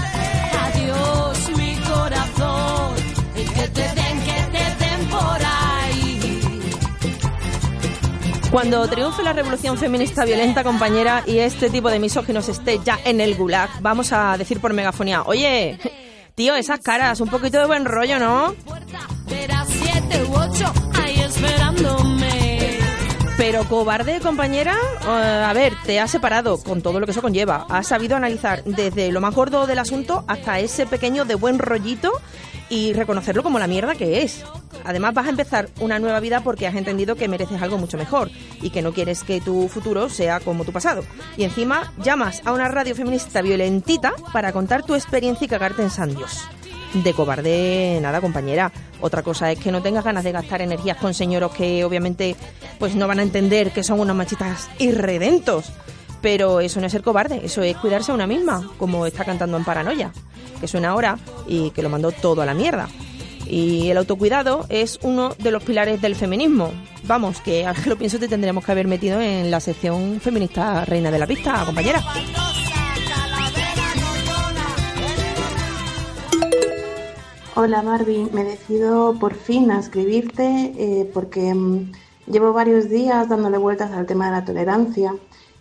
Adiós, 0.64 1.50
mi 1.56 1.74
corazón, 1.76 2.94
y 3.36 3.44
que 3.44 3.68
te 3.68 3.82
den, 3.82 4.20
que 4.24 4.42
te 4.52 4.84
den 4.84 5.08
por 5.08 5.38
ahí. 5.44 6.60
Cuando 8.50 8.88
triunfe 8.88 9.22
la 9.22 9.32
revolución 9.32 9.76
feminista 9.76 10.24
violenta, 10.24 10.64
compañera, 10.64 11.22
y 11.26 11.38
este 11.38 11.68
tipo 11.68 11.90
de 11.90 11.98
misóginos 11.98 12.48
esté 12.48 12.80
ya 12.84 12.98
en 13.04 13.20
el 13.20 13.34
gulag, 13.36 13.68
vamos 13.80 14.12
a 14.12 14.36
decir 14.38 14.60
por 14.60 14.72
megafonía, 14.72 15.22
oye, 15.24 15.78
tío, 16.34 16.54
esas 16.54 16.80
caras, 16.80 17.20
un 17.20 17.28
poquito 17.28 17.58
de 17.58 17.66
buen 17.66 17.84
rollo, 17.84 18.18
¿no? 18.18 18.54
Verás 19.28 19.68
siete 19.68 20.24
u 20.24 20.34
ocho. 20.34 20.72
Pero 23.46 23.62
cobarde, 23.68 24.18
compañera, 24.18 24.74
Eh, 25.06 25.44
a 25.46 25.52
ver, 25.52 25.72
te 25.84 26.00
has 26.00 26.10
separado 26.10 26.58
con 26.58 26.82
todo 26.82 26.98
lo 26.98 27.06
que 27.06 27.12
eso 27.12 27.22
conlleva. 27.22 27.64
Has 27.68 27.86
sabido 27.86 28.16
analizar 28.16 28.64
desde 28.64 29.12
lo 29.12 29.20
más 29.20 29.32
gordo 29.36 29.68
del 29.68 29.78
asunto 29.78 30.24
hasta 30.26 30.58
ese 30.58 30.84
pequeño 30.84 31.24
de 31.24 31.36
buen 31.36 31.60
rollito 31.60 32.10
y 32.68 32.92
reconocerlo 32.92 33.44
como 33.44 33.60
la 33.60 33.68
mierda 33.68 33.94
que 33.94 34.22
es. 34.22 34.44
Además 34.84 35.14
vas 35.14 35.26
a 35.26 35.30
empezar 35.30 35.68
una 35.78 36.00
nueva 36.00 36.18
vida 36.18 36.40
porque 36.40 36.66
has 36.66 36.74
entendido 36.74 37.14
que 37.14 37.28
mereces 37.28 37.62
algo 37.62 37.78
mucho 37.78 37.96
mejor 37.96 38.32
y 38.60 38.70
que 38.70 38.82
no 38.82 38.92
quieres 38.92 39.22
que 39.22 39.40
tu 39.40 39.68
futuro 39.68 40.08
sea 40.08 40.40
como 40.40 40.64
tu 40.64 40.72
pasado. 40.72 41.04
Y 41.36 41.44
encima 41.44 41.92
llamas 42.02 42.42
a 42.44 42.52
una 42.52 42.66
radio 42.66 42.96
feminista 42.96 43.42
violentita 43.42 44.12
para 44.32 44.52
contar 44.52 44.82
tu 44.82 44.96
experiencia 44.96 45.44
y 45.44 45.48
cagarte 45.48 45.82
en 45.82 45.90
sandios. 45.90 46.48
De 47.02 47.12
cobarde, 47.12 47.98
nada, 48.00 48.20
compañera. 48.20 48.72
Otra 49.00 49.22
cosa 49.22 49.52
es 49.52 49.58
que 49.58 49.70
no 49.70 49.82
tengas 49.82 50.04
ganas 50.04 50.24
de 50.24 50.32
gastar 50.32 50.62
energías 50.62 50.96
con 50.96 51.12
señoros 51.12 51.52
que 51.52 51.84
obviamente 51.84 52.36
pues 52.78 52.94
no 52.94 53.06
van 53.06 53.18
a 53.18 53.22
entender 53.22 53.70
que 53.70 53.82
son 53.82 54.00
unos 54.00 54.16
machistas 54.16 54.70
irredentos. 54.78 55.72
Pero 56.22 56.60
eso 56.60 56.80
no 56.80 56.86
es 56.86 56.92
ser 56.92 57.02
cobarde, 57.02 57.40
eso 57.44 57.62
es 57.62 57.76
cuidarse 57.76 58.10
a 58.10 58.14
una 58.14 58.26
misma, 58.26 58.70
como 58.78 59.04
está 59.06 59.24
cantando 59.24 59.56
en 59.58 59.64
Paranoia, 59.64 60.10
que 60.58 60.66
suena 60.66 60.88
ahora 60.88 61.18
y 61.46 61.70
que 61.70 61.82
lo 61.82 61.90
mandó 61.90 62.10
todo 62.10 62.40
a 62.42 62.46
la 62.46 62.54
mierda. 62.54 62.88
Y 63.46 63.90
el 63.90 63.98
autocuidado 63.98 64.66
es 64.70 64.98
uno 65.02 65.34
de 65.38 65.50
los 65.50 65.62
pilares 65.62 66.00
del 66.00 66.16
feminismo. 66.16 66.72
Vamos, 67.04 67.40
que 67.40 67.66
al 67.66 67.76
que 67.76 67.90
lo 67.90 67.98
pienso 67.98 68.18
te 68.18 68.28
tendremos 68.28 68.64
que 68.64 68.72
haber 68.72 68.88
metido 68.88 69.20
en 69.20 69.50
la 69.50 69.60
sección 69.60 70.20
feminista 70.20 70.84
reina 70.86 71.10
de 71.10 71.18
la 71.18 71.26
pista, 71.26 71.62
compañera. 71.64 72.02
Hola 77.58 77.80
Barbie, 77.80 78.28
me 78.34 78.44
decido 78.44 79.18
por 79.18 79.32
fin 79.32 79.70
a 79.70 79.80
escribirte 79.80 80.74
eh, 80.76 81.10
porque 81.14 81.54
mm, 81.54 81.90
llevo 82.26 82.52
varios 82.52 82.90
días 82.90 83.30
dándole 83.30 83.56
vueltas 83.56 83.92
al 83.92 84.04
tema 84.04 84.26
de 84.26 84.32
la 84.32 84.44
tolerancia 84.44 85.14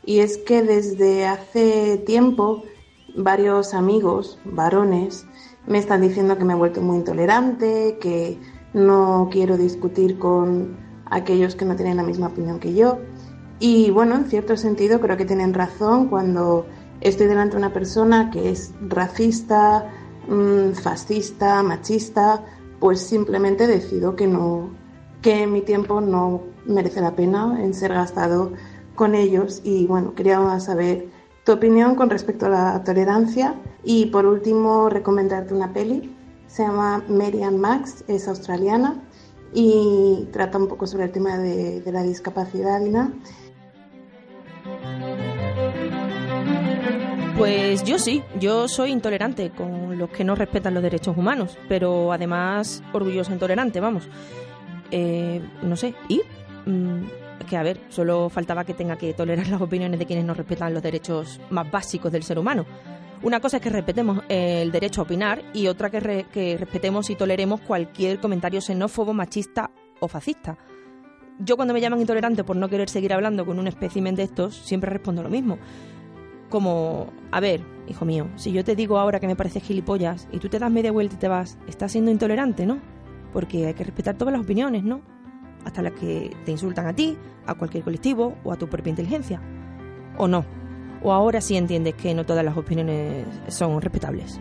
y 0.04 0.20
es 0.20 0.38
que 0.38 0.62
desde 0.62 1.26
hace 1.26 1.96
tiempo 2.06 2.64
varios 3.16 3.74
amigos, 3.74 4.38
varones, 4.44 5.26
me 5.68 5.78
están 5.78 6.02
diciendo 6.02 6.38
que 6.38 6.44
me 6.44 6.52
he 6.52 6.58
vuelto 6.58 6.82
muy 6.82 6.98
intolerante, 6.98 7.98
que 8.02 8.38
no 8.74 9.30
quiero 9.32 9.56
discutir 9.56 10.20
con 10.20 10.76
aquellos 11.06 11.56
que 11.56 11.64
no 11.64 11.78
tienen 11.78 11.96
la 11.96 12.04
misma 12.04 12.28
opinión 12.28 12.60
que 12.60 12.74
yo. 12.74 13.00
Y 13.62 13.90
bueno, 13.92 14.16
en 14.16 14.26
cierto 14.26 14.58
sentido 14.58 15.00
creo 15.00 15.16
que 15.16 15.24
tienen 15.24 15.54
razón 15.54 16.10
cuando 16.10 16.66
estoy 17.00 17.28
delante 17.28 17.54
de 17.54 17.60
una 17.60 17.72
persona 17.72 18.32
que 18.32 18.50
es 18.50 18.74
racista, 18.82 19.90
mm, 20.28 20.74
fascista, 20.74 21.62
machista, 21.64 22.44
pues 22.80 23.02
simplemente 23.02 23.68
decido 23.68 24.16
que 24.16 24.28
no, 24.28 24.70
que 25.22 25.48
mi 25.48 25.62
tiempo 25.62 26.02
no 26.02 26.42
merece 26.66 27.02
la 27.02 27.16
pena 27.16 27.62
en 27.62 27.74
ser 27.74 27.94
gastado 27.94 28.54
con 28.96 29.16
ellos. 29.16 29.62
Y 29.64 29.86
bueno, 29.88 30.14
quería 30.16 30.60
saber 30.60 31.08
tu 31.44 31.54
opinión 31.54 31.96
con 31.96 32.10
respecto 32.10 32.48
a 32.48 32.50
la 32.50 32.84
tolerancia. 32.84 33.56
Y 33.84 34.08
por 34.08 34.26
último, 34.26 34.90
recomendarte 34.90 35.54
una 35.54 35.74
peli. 35.74 36.16
Se 36.48 36.64
llama 36.64 37.04
Mary 37.08 37.44
and 37.44 37.60
Max, 37.60 38.04
es 38.08 38.28
australiana 38.28 39.02
y 39.54 40.28
trata 40.32 40.58
un 40.58 40.68
poco 40.68 40.86
sobre 40.86 41.06
el 41.06 41.12
tema 41.12 41.38
de, 41.38 41.82
la 41.92 42.04
discapacidad. 42.04 42.82
Pues 47.38 47.84
yo 47.84 48.00
sí, 48.00 48.24
yo 48.40 48.68
soy 48.70 48.92
intolerante 48.92 49.50
con 49.50 49.98
los 49.98 50.10
que 50.10 50.24
no 50.24 50.36
respetan 50.36 50.74
los 50.74 50.82
derechos 50.82 51.18
humanos, 51.18 51.58
pero 51.68 52.14
además 52.14 52.82
orgullosa 52.94 53.34
intolerante, 53.34 53.82
vamos. 53.82 54.08
Eh, 54.92 55.42
no 55.62 55.76
sé, 55.76 55.94
¿y? 56.08 56.22
Mm, 56.66 57.04
que 57.50 57.58
a 57.58 57.64
ver, 57.64 57.80
solo 57.90 58.30
faltaba 58.30 58.64
que 58.64 58.74
tenga 58.74 58.96
que 58.96 59.14
tolerar 59.14 59.48
las 59.50 59.62
opiniones 59.62 60.00
de 60.00 60.06
quienes 60.06 60.24
no 60.24 60.34
respetan 60.34 60.74
los 60.74 60.82
derechos 60.82 61.42
más 61.50 61.70
básicos 61.70 62.12
del 62.12 62.24
ser 62.24 62.40
humano. 62.40 62.66
Una 63.22 63.42
cosa 63.42 63.58
es 63.58 63.64
que 63.64 63.70
respetemos 63.70 64.22
el 64.30 64.72
derecho 64.72 65.02
a 65.02 65.04
opinar 65.04 65.42
y 65.54 65.68
otra 65.68 65.90
que, 65.90 66.00
re- 66.00 66.26
que 66.32 66.58
respetemos 66.58 67.10
y 67.10 67.16
toleremos 67.16 67.60
cualquier 67.62 68.20
comentario 68.20 68.62
xenófobo, 68.62 69.14
machista 69.14 69.72
o 70.00 70.08
fascista. 70.08 70.58
Yo 71.40 71.58
cuando 71.58 71.74
me 71.74 71.82
llaman 71.82 72.00
intolerante 72.00 72.46
por 72.46 72.56
no 72.56 72.70
querer 72.70 72.90
seguir 72.90 73.12
hablando 73.14 73.46
con 73.46 73.60
un 73.60 73.68
espécimen 73.68 74.16
de 74.16 74.24
estos, 74.24 74.56
siempre 74.56 74.90
respondo 74.90 75.22
lo 75.22 75.30
mismo. 75.30 75.58
Como, 76.56 77.08
a 77.32 77.42
ver, 77.42 77.60
hijo 77.86 78.06
mío, 78.06 78.30
si 78.38 78.54
yo 78.54 78.64
te 78.64 78.78
digo 78.78 78.98
ahora 78.98 79.20
que 79.20 79.28
me 79.28 79.36
pareces 79.36 79.62
gilipollas 79.62 80.26
y 80.32 80.40
tú 80.40 80.48
te 80.48 80.58
das 80.58 80.72
media 80.72 80.90
vuelta 80.90 81.16
y 81.16 81.18
te 81.18 81.28
vas, 81.28 81.58
estás 81.68 81.92
siendo 81.92 82.12
intolerante, 82.12 82.66
¿no? 82.66 82.80
Porque 83.34 83.68
hay 83.68 83.74
que 83.74 83.84
respetar 83.84 84.16
todas 84.16 84.32
las 84.32 84.42
opiniones, 84.42 84.82
¿no? 84.82 85.02
Hasta 85.66 85.82
las 85.82 85.92
que 85.92 86.34
te 86.46 86.52
insultan 86.52 86.88
a 86.88 86.94
ti, 86.94 87.18
a 87.46 87.56
cualquier 87.56 87.84
colectivo 87.84 88.38
o 88.46 88.54
a 88.54 88.56
tu 88.56 88.70
propia 88.70 88.92
inteligencia. 88.92 89.42
¿O 90.18 90.30
no? 90.30 90.46
¿O 91.04 91.12
ahora 91.12 91.42
sí 91.42 91.58
entiendes 91.58 91.96
que 91.96 92.14
no 92.14 92.26
todas 92.26 92.46
las 92.46 92.56
opiniones 92.56 93.26
son 93.50 93.82
respetables? 93.82 94.40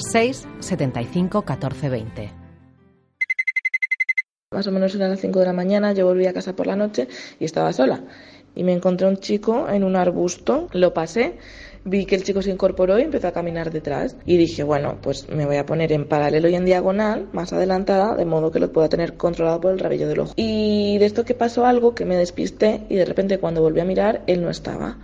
Seis 0.00 0.46
75 0.60 1.42
14 1.42 1.88
20. 1.88 2.32
Más 4.52 4.66
o 4.66 4.72
menos 4.72 4.94
eran 4.94 5.10
las 5.10 5.20
5 5.20 5.38
de 5.38 5.46
la 5.46 5.52
mañana, 5.52 5.92
yo 5.92 6.06
volví 6.06 6.26
a 6.26 6.34
casa 6.34 6.54
por 6.54 6.66
la 6.66 6.76
noche 6.76 7.08
y 7.40 7.44
estaba 7.44 7.72
sola. 7.72 8.04
Y 8.54 8.64
me 8.64 8.74
encontré 8.74 9.08
un 9.08 9.16
chico 9.16 9.68
en 9.68 9.82
un 9.82 9.96
arbusto, 9.96 10.68
lo 10.72 10.92
pasé 10.92 11.38
vi 11.84 12.06
que 12.06 12.14
el 12.14 12.22
chico 12.22 12.42
se 12.42 12.50
incorporó 12.50 12.98
y 12.98 13.02
empezó 13.02 13.28
a 13.28 13.32
caminar 13.32 13.70
detrás. 13.70 14.16
Y 14.24 14.36
dije, 14.36 14.62
bueno, 14.62 14.98
pues 15.02 15.28
me 15.28 15.46
voy 15.46 15.56
a 15.56 15.66
poner 15.66 15.92
en 15.92 16.06
paralelo 16.06 16.48
y 16.48 16.54
en 16.54 16.64
diagonal, 16.64 17.28
más 17.32 17.52
adelantada, 17.52 18.14
de 18.14 18.24
modo 18.24 18.50
que 18.50 18.60
lo 18.60 18.72
pueda 18.72 18.88
tener 18.88 19.14
controlado 19.14 19.60
por 19.60 19.72
el 19.72 19.78
rabillo 19.78 20.08
del 20.08 20.20
ojo. 20.20 20.32
Y 20.36 20.98
de 20.98 21.06
esto 21.06 21.24
que 21.24 21.34
pasó 21.34 21.66
algo 21.66 21.94
que 21.94 22.04
me 22.04 22.16
despisté 22.16 22.84
y 22.88 22.96
de 22.96 23.04
repente 23.04 23.38
cuando 23.38 23.62
volví 23.62 23.80
a 23.80 23.84
mirar, 23.84 24.22
él 24.26 24.42
no 24.42 24.50
estaba. 24.50 24.98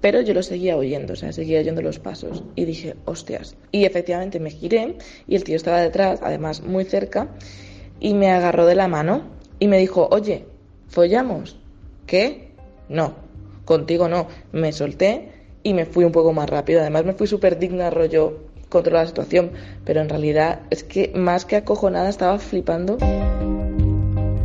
Pero 0.00 0.22
yo 0.22 0.32
lo 0.32 0.42
seguía 0.42 0.76
oyendo, 0.76 1.12
o 1.12 1.16
sea, 1.16 1.32
seguía 1.32 1.60
oyendo 1.60 1.82
los 1.82 1.98
pasos. 1.98 2.42
Y 2.54 2.64
dije, 2.64 2.96
hostias. 3.04 3.56
Y 3.70 3.84
efectivamente 3.84 4.40
me 4.40 4.50
giré 4.50 4.96
y 5.26 5.36
el 5.36 5.44
tío 5.44 5.56
estaba 5.56 5.80
detrás, 5.80 6.20
además 6.22 6.62
muy 6.62 6.84
cerca, 6.84 7.28
y 8.00 8.14
me 8.14 8.30
agarró 8.30 8.66
de 8.66 8.74
la 8.74 8.88
mano 8.88 9.24
y 9.58 9.68
me 9.68 9.78
dijo, 9.78 10.08
oye, 10.10 10.46
¿follamos? 10.88 11.58
¿Qué? 12.06 12.52
No, 12.88 13.14
contigo 13.64 14.08
no. 14.08 14.26
Me 14.52 14.72
solté 14.72 15.28
y 15.62 15.74
me 15.74 15.84
fui 15.84 16.04
un 16.04 16.12
poco 16.12 16.32
más 16.32 16.48
rápido. 16.48 16.80
Además 16.80 17.04
me 17.04 17.12
fui 17.12 17.26
súper 17.26 17.58
digna, 17.58 17.90
rollo, 17.90 18.48
controlar 18.70 19.02
la 19.02 19.08
situación. 19.08 19.52
Pero 19.84 20.00
en 20.00 20.08
realidad 20.08 20.62
es 20.70 20.82
que 20.82 21.12
más 21.14 21.44
que 21.44 21.56
acojonada 21.56 22.08
estaba 22.08 22.38
flipando. 22.38 22.96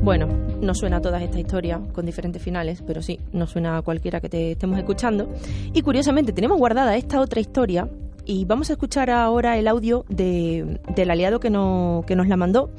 Bueno, 0.06 0.28
no 0.62 0.76
suena 0.76 0.98
a 0.98 1.02
todas 1.02 1.24
esta 1.24 1.40
historia 1.40 1.82
con 1.92 2.06
diferentes 2.06 2.40
finales, 2.40 2.84
pero 2.86 3.02
sí, 3.02 3.20
no 3.34 3.48
suena 3.48 3.80
a 3.80 3.82
cualquiera 3.82 4.22
que 4.22 4.30
te 4.30 4.52
estemos 4.52 4.78
escuchando. 4.78 5.34
Y 5.74 5.82
curiosamente 5.82 6.32
tenemos 6.32 6.60
guardada 6.60 6.96
esta 6.96 7.20
otra 7.20 7.42
historia 7.42 7.90
y 8.24 8.46
vamos 8.46 8.70
a 8.70 8.74
escuchar 8.74 9.10
ahora 9.10 9.58
el 9.58 9.68
audio 9.68 10.06
de, 10.08 10.80
del 10.96 11.10
aliado 11.10 11.40
que, 11.40 11.50
no, 11.50 12.04
que 12.06 12.16
nos 12.16 12.28
la 12.28 12.38
mandó 12.38 12.70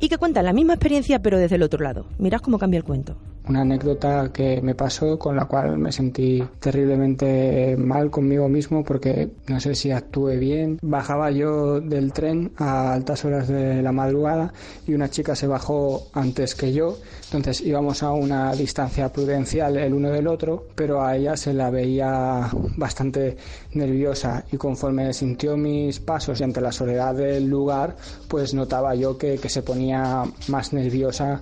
y 0.00 0.08
que 0.08 0.18
cuenta 0.18 0.42
la 0.42 0.52
misma 0.52 0.72
experiencia 0.72 1.22
pero 1.22 1.38
desde 1.38 1.54
el 1.54 1.62
otro 1.62 1.84
lado. 1.84 2.06
Mirad 2.18 2.40
cómo 2.40 2.58
cambia 2.58 2.78
el 2.78 2.84
cuento 2.84 3.16
una 3.48 3.60
anécdota 3.62 4.30
que 4.32 4.60
me 4.62 4.74
pasó 4.74 5.18
con 5.18 5.36
la 5.36 5.44
cual 5.44 5.78
me 5.78 5.92
sentí 5.92 6.42
terriblemente 6.60 7.76
mal 7.76 8.10
conmigo 8.10 8.48
mismo 8.48 8.84
porque 8.84 9.30
no 9.48 9.60
sé 9.60 9.74
si 9.74 9.90
actué 9.90 10.36
bien. 10.36 10.78
Bajaba 10.82 11.30
yo 11.30 11.80
del 11.80 12.12
tren 12.12 12.52
a 12.56 12.92
altas 12.92 13.24
horas 13.24 13.48
de 13.48 13.82
la 13.82 13.92
madrugada 13.92 14.52
y 14.86 14.94
una 14.94 15.08
chica 15.10 15.34
se 15.34 15.46
bajó 15.46 16.08
antes 16.12 16.54
que 16.54 16.72
yo, 16.72 16.98
entonces 17.26 17.60
íbamos 17.60 18.02
a 18.02 18.12
una 18.12 18.52
distancia 18.52 19.12
prudencial 19.12 19.76
el 19.76 19.94
uno 19.94 20.10
del 20.10 20.26
otro, 20.26 20.66
pero 20.74 21.02
a 21.02 21.16
ella 21.16 21.36
se 21.36 21.52
la 21.52 21.70
veía 21.70 22.48
bastante 22.76 23.36
nerviosa 23.74 24.44
y 24.50 24.56
conforme 24.56 25.12
sintió 25.12 25.56
mis 25.56 26.00
pasos 26.00 26.40
y 26.40 26.44
ante 26.44 26.60
la 26.60 26.72
soledad 26.72 27.14
del 27.14 27.48
lugar, 27.48 27.96
pues 28.28 28.54
notaba 28.54 28.94
yo 28.94 29.16
que, 29.16 29.38
que 29.38 29.48
se 29.48 29.62
ponía 29.62 30.24
más 30.48 30.72
nerviosa 30.72 31.40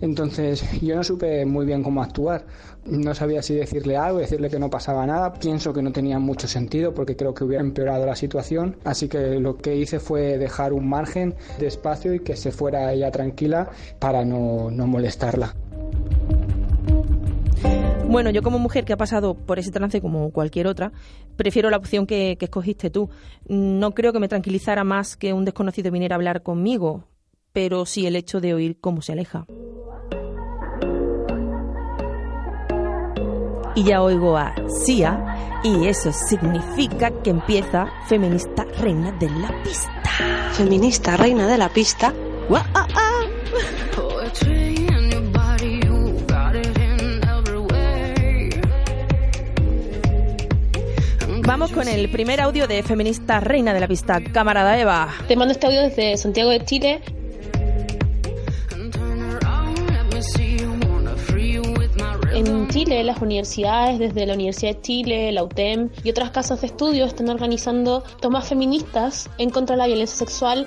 entonces 0.00 0.64
yo 0.80 0.96
no 0.96 1.04
supe 1.04 1.44
muy 1.44 1.66
bien 1.66 1.82
cómo 1.82 2.02
actuar. 2.02 2.46
No 2.86 3.14
sabía 3.14 3.42
si 3.42 3.54
decirle 3.54 3.96
algo, 3.96 4.18
decirle 4.18 4.48
que 4.48 4.58
no 4.58 4.70
pasaba 4.70 5.06
nada. 5.06 5.32
Pienso 5.34 5.72
que 5.72 5.82
no 5.82 5.92
tenía 5.92 6.18
mucho 6.18 6.48
sentido 6.48 6.94
porque 6.94 7.16
creo 7.16 7.34
que 7.34 7.44
hubiera 7.44 7.62
empeorado 7.62 8.06
la 8.06 8.16
situación. 8.16 8.76
Así 8.84 9.08
que 9.08 9.38
lo 9.38 9.56
que 9.56 9.76
hice 9.76 10.00
fue 10.00 10.38
dejar 10.38 10.72
un 10.72 10.88
margen 10.88 11.34
de 11.58 11.66
espacio 11.66 12.14
y 12.14 12.20
que 12.20 12.36
se 12.36 12.50
fuera 12.50 12.92
ella 12.92 13.10
tranquila 13.10 13.68
para 13.98 14.24
no, 14.24 14.70
molestarla. 14.70 15.54
Bueno, 18.08 18.30
yo 18.30 18.42
como 18.42 18.58
mujer 18.58 18.84
que 18.84 18.92
ha 18.92 18.96
pasado 18.96 19.34
por 19.34 19.60
ese 19.60 19.70
trance 19.70 20.00
como 20.00 20.32
cualquier 20.32 20.66
otra, 20.66 20.90
prefiero 21.36 21.70
la 21.70 21.76
opción 21.76 22.06
que, 22.06 22.36
que, 22.40 22.46
escogiste 22.46 22.90
tú. 22.90 23.08
No 23.46 23.92
creo 23.92 24.12
que 24.12 24.18
me 24.18 24.26
tranquilizara 24.26 24.82
más 24.82 25.16
que 25.16 25.32
un 25.32 25.44
desconocido 25.44 25.92
viniera 25.92 26.16
a 26.16 26.18
hablar 26.18 26.42
conmigo, 26.42 27.04
pero 27.52 27.86
sí 27.86 28.06
el 28.06 28.16
hecho 28.16 28.40
de 28.40 28.54
oír 28.54 28.78
cómo 28.80 29.00
se 29.00 29.12
aleja. 29.12 29.46
Y 33.74 33.84
ya 33.84 34.02
oigo 34.02 34.36
a 34.36 34.54
Sia 34.68 35.60
y 35.62 35.86
eso 35.86 36.12
significa 36.12 37.10
que 37.22 37.30
empieza 37.30 37.86
Feminista 38.06 38.64
Reina 38.78 39.12
de 39.12 39.28
la 39.30 39.62
Pista. 39.62 39.90
Feminista 40.52 41.16
Reina 41.16 41.46
de 41.46 41.58
la 41.58 41.68
Pista. 41.68 42.12
Ah, 42.52 42.86
ah. 42.94 43.10
Vamos 51.46 51.72
con 51.72 51.88
el 51.88 52.08
primer 52.10 52.40
audio 52.40 52.68
de 52.68 52.82
Feminista 52.84 53.40
Reina 53.40 53.74
de 53.74 53.80
la 53.80 53.88
Pista, 53.88 54.20
camarada 54.32 54.78
Eva. 54.78 55.08
Te 55.26 55.34
mando 55.34 55.52
este 55.52 55.66
audio 55.66 55.82
desde 55.82 56.16
Santiago 56.16 56.50
de 56.50 56.64
Chile 56.64 57.02
En 62.40 62.68
Chile, 62.68 63.04
las 63.04 63.20
universidades, 63.20 63.98
desde 63.98 64.24
la 64.24 64.32
Universidad 64.32 64.76
de 64.76 64.80
Chile, 64.80 65.30
la 65.30 65.44
UTEM 65.44 65.90
y 66.02 66.08
otras 66.08 66.30
casas 66.30 66.62
de 66.62 66.68
estudio 66.68 67.04
están 67.04 67.28
organizando 67.28 68.02
tomas 68.18 68.48
feministas 68.48 69.28
en 69.36 69.50
contra 69.50 69.76
de 69.76 69.80
la 69.80 69.86
violencia 69.86 70.16
sexual. 70.16 70.64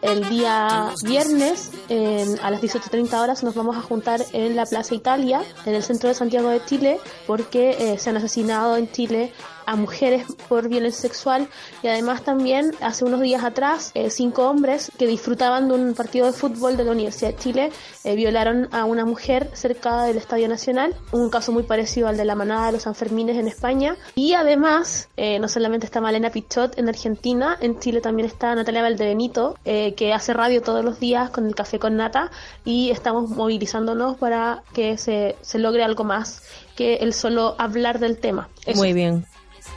El 0.00 0.26
día 0.30 0.94
viernes 1.04 1.72
a 1.90 2.50
las 2.50 2.62
18.30 2.62 3.20
horas 3.20 3.42
nos 3.42 3.54
vamos 3.54 3.76
a 3.76 3.80
juntar 3.80 4.20
en 4.32 4.54
la 4.54 4.64
Plaza 4.64 4.94
Italia, 4.94 5.42
en 5.66 5.74
el 5.74 5.82
centro 5.82 6.08
de 6.08 6.14
Santiago 6.14 6.48
de 6.48 6.64
Chile, 6.64 6.98
porque 7.26 7.70
eh, 7.78 7.98
se 7.98 8.10
han 8.10 8.16
asesinado 8.16 8.76
en 8.76 8.90
Chile 8.90 9.32
a 9.70 9.76
mujeres 9.76 10.26
por 10.48 10.68
violencia 10.68 11.02
sexual. 11.02 11.48
Y 11.82 11.88
además 11.88 12.22
también 12.22 12.72
hace 12.80 13.04
unos 13.04 13.20
días 13.20 13.44
atrás 13.44 13.92
eh, 13.94 14.10
cinco 14.10 14.48
hombres 14.48 14.90
que 14.98 15.06
disfrutaban 15.06 15.68
de 15.68 15.74
un 15.74 15.94
partido 15.94 16.26
de 16.26 16.32
fútbol 16.32 16.76
de 16.76 16.84
la 16.84 16.90
Universidad 16.90 17.30
de 17.30 17.36
Chile 17.36 17.72
eh, 18.02 18.16
violaron 18.16 18.68
a 18.72 18.84
una 18.84 19.04
mujer 19.04 19.50
cerca 19.52 20.04
del 20.04 20.16
Estadio 20.16 20.48
Nacional, 20.48 20.96
un 21.12 21.30
caso 21.30 21.52
muy 21.52 21.62
parecido 21.62 22.08
al 22.08 22.16
de 22.16 22.24
la 22.24 22.34
manada 22.34 22.66
de 22.66 22.72
los 22.72 22.82
Sanfermines 22.82 23.36
en 23.36 23.46
España. 23.46 23.96
Y 24.16 24.34
además 24.34 25.08
eh, 25.16 25.38
no 25.38 25.48
solamente 25.48 25.86
está 25.86 26.00
Malena 26.00 26.30
Pichot 26.30 26.76
en 26.76 26.88
Argentina, 26.88 27.56
en 27.60 27.78
Chile 27.78 28.00
también 28.00 28.26
está 28.26 28.54
Natalia 28.54 28.82
Valdebenito 28.82 29.56
que 29.64 30.12
hace 30.12 30.32
radio 30.32 30.62
todos 30.62 30.84
los 30.84 30.98
días 30.98 31.30
con 31.30 31.46
el 31.46 31.54
café 31.54 31.78
con 31.80 31.96
nata 31.96 32.30
y 32.64 32.90
estamos 32.90 33.30
movilizándonos 33.30 34.16
para 34.18 34.62
que 34.72 34.96
se, 34.98 35.36
se 35.40 35.58
logre 35.58 35.82
algo 35.82 36.04
más 36.04 36.42
que 36.76 36.96
el 36.96 37.12
solo 37.12 37.56
hablar 37.58 37.98
del 37.98 38.18
tema. 38.18 38.48
Muy 38.74 38.92
bien. 38.92 39.26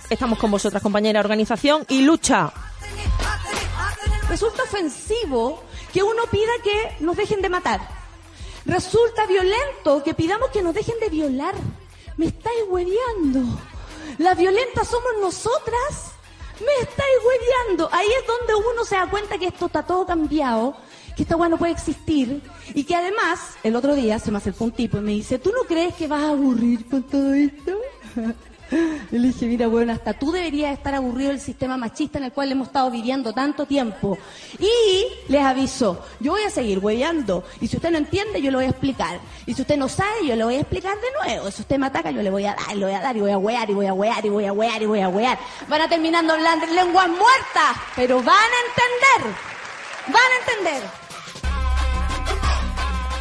Estamos 0.10 0.38
con 0.38 0.52
vosotras, 0.52 0.84
compañera 0.84 1.20
de 1.20 1.26
organización 1.26 1.86
y 1.90 2.04
lucha. 2.04 2.54
Resulta 4.30 4.64
ofensivo 4.64 5.64
que 5.92 6.04
uno 6.04 6.24
pida 6.32 6.52
que 6.64 7.04
nos 7.04 7.16
dejen 7.16 7.42
de 7.42 7.50
matar. 7.50 7.82
Resulta 8.66 9.26
violento 9.26 10.04
que 10.04 10.14
pidamos 10.14 10.50
que 10.50 10.62
nos 10.62 10.74
dejen 10.74 11.00
de 11.00 11.10
violar. 11.10 11.56
Me 12.18 12.28
estáis 12.28 12.64
hueveando. 12.70 13.42
Las 14.18 14.38
violentas 14.38 14.88
somos 14.88 15.12
nosotras. 15.20 16.14
Me 16.60 16.84
estáis 16.84 17.16
hueveando. 17.26 17.90
Ahí 17.92 18.08
es 18.08 18.28
donde 18.28 18.56
uno 18.56 18.86
se 18.86 18.96
da 18.96 19.10
cuenta 19.10 19.38
que 19.38 19.48
esto 19.48 19.66
está 19.66 19.84
todo 19.84 20.06
cambiado, 20.06 20.76
que 21.16 21.24
esta 21.24 21.36
bueno 21.36 21.58
puede 21.58 21.72
existir 21.72 22.42
y 22.74 22.84
que 22.84 22.96
además 22.96 23.56
el 23.64 23.76
otro 23.76 23.96
día 23.96 24.20
se 24.20 24.32
me 24.32 24.38
acercó 24.38 24.66
un 24.66 24.72
tipo 24.72 24.98
y 24.98 25.02
me 25.02 25.12
dice, 25.12 25.40
¿tú 25.40 25.52
no 25.52 25.68
crees 25.68 25.94
que 25.96 26.08
vas 26.08 26.24
a 26.24 26.30
aburrir 26.30 26.86
con 26.86 27.04
todo 27.04 27.34
esto? 27.34 27.78
Y 29.12 29.20
le 29.20 29.28
dije, 29.28 29.46
mira, 29.46 29.68
bueno, 29.68 29.94
hasta 29.94 30.14
tú 30.14 30.32
deberías 30.32 30.74
estar 30.74 30.96
aburrido 30.96 31.30
del 31.30 31.40
sistema 31.40 31.78
machista 31.78 32.18
en 32.18 32.26
el 32.26 32.32
cual 32.32 32.52
hemos 32.52 32.68
estado 32.68 32.90
viviendo 32.90 33.34
tanto 33.34 33.66
tiempo. 33.66 34.18
Y 34.60 35.32
les 35.32 35.44
aviso, 35.44 36.04
yo 36.20 36.32
voy 36.32 36.42
a 36.44 36.50
seguir 36.50 36.80
hueveando. 36.80 37.44
Y 37.62 37.68
si 37.68 37.76
usted 37.76 37.92
no 37.92 37.98
entiende, 37.98 38.42
yo 38.42 38.52
lo 38.52 38.58
voy 38.58 38.66
a 38.66 38.70
explicar. 38.70 39.20
Y 39.46 39.54
si 39.54 39.62
usted 39.62 39.78
no 39.78 39.90
sabe, 39.90 40.26
yo 40.26 40.36
le 40.36 40.44
voy 40.44 40.56
a 40.56 40.62
explicar 40.62 40.96
de 40.96 41.28
nuevo. 41.32 41.52
Si 41.52 41.62
usted 41.62 41.78
me 41.78 41.88
ataca, 41.88 42.12
yo 42.12 42.22
le 42.22 42.32
voy 42.32 42.46
a 42.46 42.56
dar, 42.56 42.76
le 42.76 42.86
voy 42.86 42.94
a 42.94 43.02
dar, 43.02 43.16
y 43.16 43.20
voy 43.20 43.32
a 43.32 43.38
huear, 43.38 43.70
y 43.70 43.74
voy 43.74 43.86
a 43.86 43.94
huear, 43.94 44.26
y 44.26 44.30
voy 44.30 44.46
a 44.46 44.54
huear, 44.54 44.82
y 44.82 44.86
voy 44.86 45.00
a 45.02 45.10
huear. 45.10 45.38
Van 45.68 45.82
a 45.82 45.90
terminando 45.90 46.34
hablando 46.34 46.66
en 46.66 46.76
lenguas 46.76 47.10
muertas, 47.10 47.78
pero 47.96 48.18
van 48.24 48.36
a 48.36 49.22
entender. 49.22 49.36
Van 50.08 50.16
a 50.16 50.52
entender. 50.52 51.03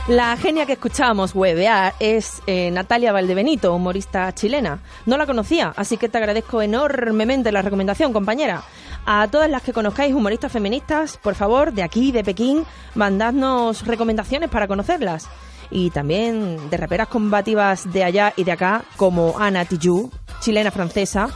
La 0.09 0.37
genia 0.37 0.67
que 0.67 0.73
escuchábamos 0.73 1.33
huevear 1.33 1.95
es 2.01 2.43
eh, 2.49 2.73
Natalia 2.73 3.13
Valdebenito, 3.13 3.73
humorista 3.73 4.35
chilena. 4.35 4.81
No 5.07 5.17
la 5.17 5.27
conocía, 5.27 5.73
así 5.77 5.97
que 5.97 6.09
te 6.09 6.19
agradezco 6.19 6.61
enormemente 6.61 7.53
la 7.53 7.63
recomendación, 7.63 8.13
compañera. 8.13 8.65
A 9.07 9.29
todas 9.29 9.49
las 9.49 9.63
que 9.63 9.73
conozcáis 9.73 10.13
humoristas 10.13 10.51
feministas, 10.51 11.19
por 11.19 11.37
favor, 11.37 11.73
de 11.73 11.85
aquí, 11.85 12.11
de 12.11 12.25
Pekín, 12.25 12.65
mandadnos 12.97 13.87
recomendaciones 13.87 14.51
para 14.51 14.67
conocerlas. 14.67 15.29
Y 15.71 15.91
también 15.91 16.69
de 16.69 16.77
raperas 16.77 17.07
combativas 17.07 17.93
de 17.93 18.03
allá 18.03 18.33
y 18.37 18.43
de 18.43 18.53
acá, 18.53 18.83
como 18.97 19.37
Ana 19.39 19.65
Tijoux, 19.67 20.11
chilena 20.41 20.73
francesa, 20.73 21.29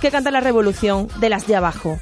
que 0.00 0.10
canta 0.10 0.30
la 0.30 0.40
revolución 0.40 1.08
de 1.20 1.28
las 1.28 1.46
de 1.46 1.56
abajo. 1.56 1.98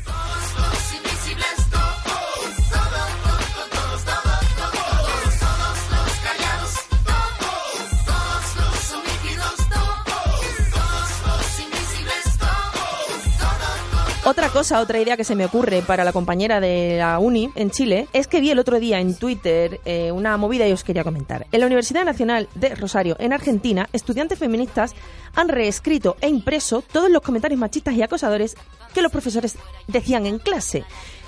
Otra 14.27 14.49
cosa, 14.49 14.81
otra 14.81 14.99
idea 14.99 15.19
que 15.19 15.25
se 15.25 15.35
me 15.35 15.45
ocurre 15.45 15.83
para 15.83 16.03
la 16.03 16.11
compañera 16.11 16.59
de 16.59 16.97
la 16.97 17.19
uni 17.19 17.51
en 17.55 17.71
Chile 17.71 18.09
es 18.15 18.27
que 18.27 18.41
vi 18.41 18.51
el 18.51 18.59
otro 18.59 18.81
día 18.81 18.99
en 18.99 19.15
Twitter 19.17 19.81
eh, 19.85 20.13
una 20.13 20.39
movida 20.39 20.67
y 20.67 20.73
os 20.73 20.83
quería 20.83 21.05
comentar. 21.05 21.47
En 21.53 21.61
la 21.61 21.67
Universidad 21.67 22.07
Nacional 22.07 22.49
de 22.55 22.75
Rosario, 22.75 23.17
en 23.19 23.35
Argentina, 23.35 23.87
estudiantes 23.93 24.39
feministas 24.39 24.95
han 25.35 25.49
reescrito 25.49 26.17
e 26.23 26.29
impreso 26.29 26.81
todos 26.81 27.11
los 27.11 27.21
comentarios 27.21 27.61
machistas 27.61 27.93
y 27.95 28.03
acosadores 28.03 28.57
que 28.95 29.03
los 29.03 29.13
profesores 29.13 29.57
decían 29.89 30.25
en 30.25 30.39
clase. 30.39 30.85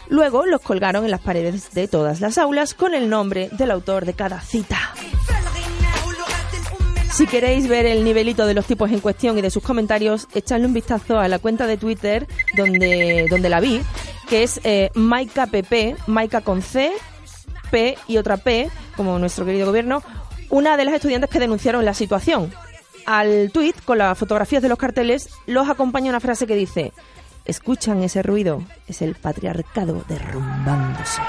Luego 0.09 0.47
los 0.47 0.63
colgaron 0.63 1.05
en 1.05 1.11
las 1.11 1.21
paredes 1.21 1.75
de 1.75 1.89
todas 1.89 2.23
las 2.23 2.39
aulas 2.39 2.73
con 2.73 2.95
el 2.95 3.11
nombre 3.11 3.51
del 3.53 3.73
autor 3.73 4.07
de 4.07 4.15
cada 4.15 4.41
cita. 4.41 4.79
Si 7.17 7.27
queréis 7.27 7.67
ver 7.67 7.87
el 7.87 8.05
nivelito 8.05 8.45
de 8.45 8.53
los 8.53 8.67
tipos 8.67 8.91
en 8.91 9.01
cuestión 9.01 9.39
y 9.39 9.41
de 9.41 9.49
sus 9.49 9.63
comentarios, 9.63 10.29
echadle 10.35 10.67
un 10.67 10.75
vistazo 10.75 11.19
a 11.19 11.29
la 11.29 11.39
cuenta 11.39 11.67
de 11.67 11.79
Twitter 11.79 12.27
donde, 12.55 13.27
donde 13.31 13.49
la 13.49 13.59
vi, 13.59 13.81
que 14.29 14.43
es 14.43 14.61
eh, 14.65 14.91
Maika 14.93 15.47
PP, 15.47 15.97
Maika 16.09 16.43
con 16.43 16.61
C, 16.61 16.93
P 17.71 17.97
y 18.07 18.19
otra 18.19 18.37
P, 18.37 18.69
como 18.99 19.19
nuestro 19.19 19.47
querido 19.47 19.67
gobierno, 19.67 20.03
una 20.51 20.77
de 20.77 20.85
las 20.85 20.93
estudiantes 20.93 21.31
que 21.31 21.41
denunciaron 21.41 21.87
la 21.87 21.95
situación. 21.95 22.53
Al 23.07 23.51
tuit, 23.51 23.83
con 23.87 23.97
las 23.97 24.19
fotografías 24.19 24.61
de 24.61 24.69
los 24.69 24.77
carteles, 24.77 25.31
los 25.47 25.71
acompaña 25.71 26.11
una 26.11 26.21
frase 26.21 26.47
que 26.47 26.55
dice, 26.55 26.93
escuchan 27.47 28.03
ese 28.03 28.23
ruido, 28.23 28.63
es 28.89 29.01
el 29.01 29.15
patriarcado 29.15 30.05
derrumbándose. 30.07 31.23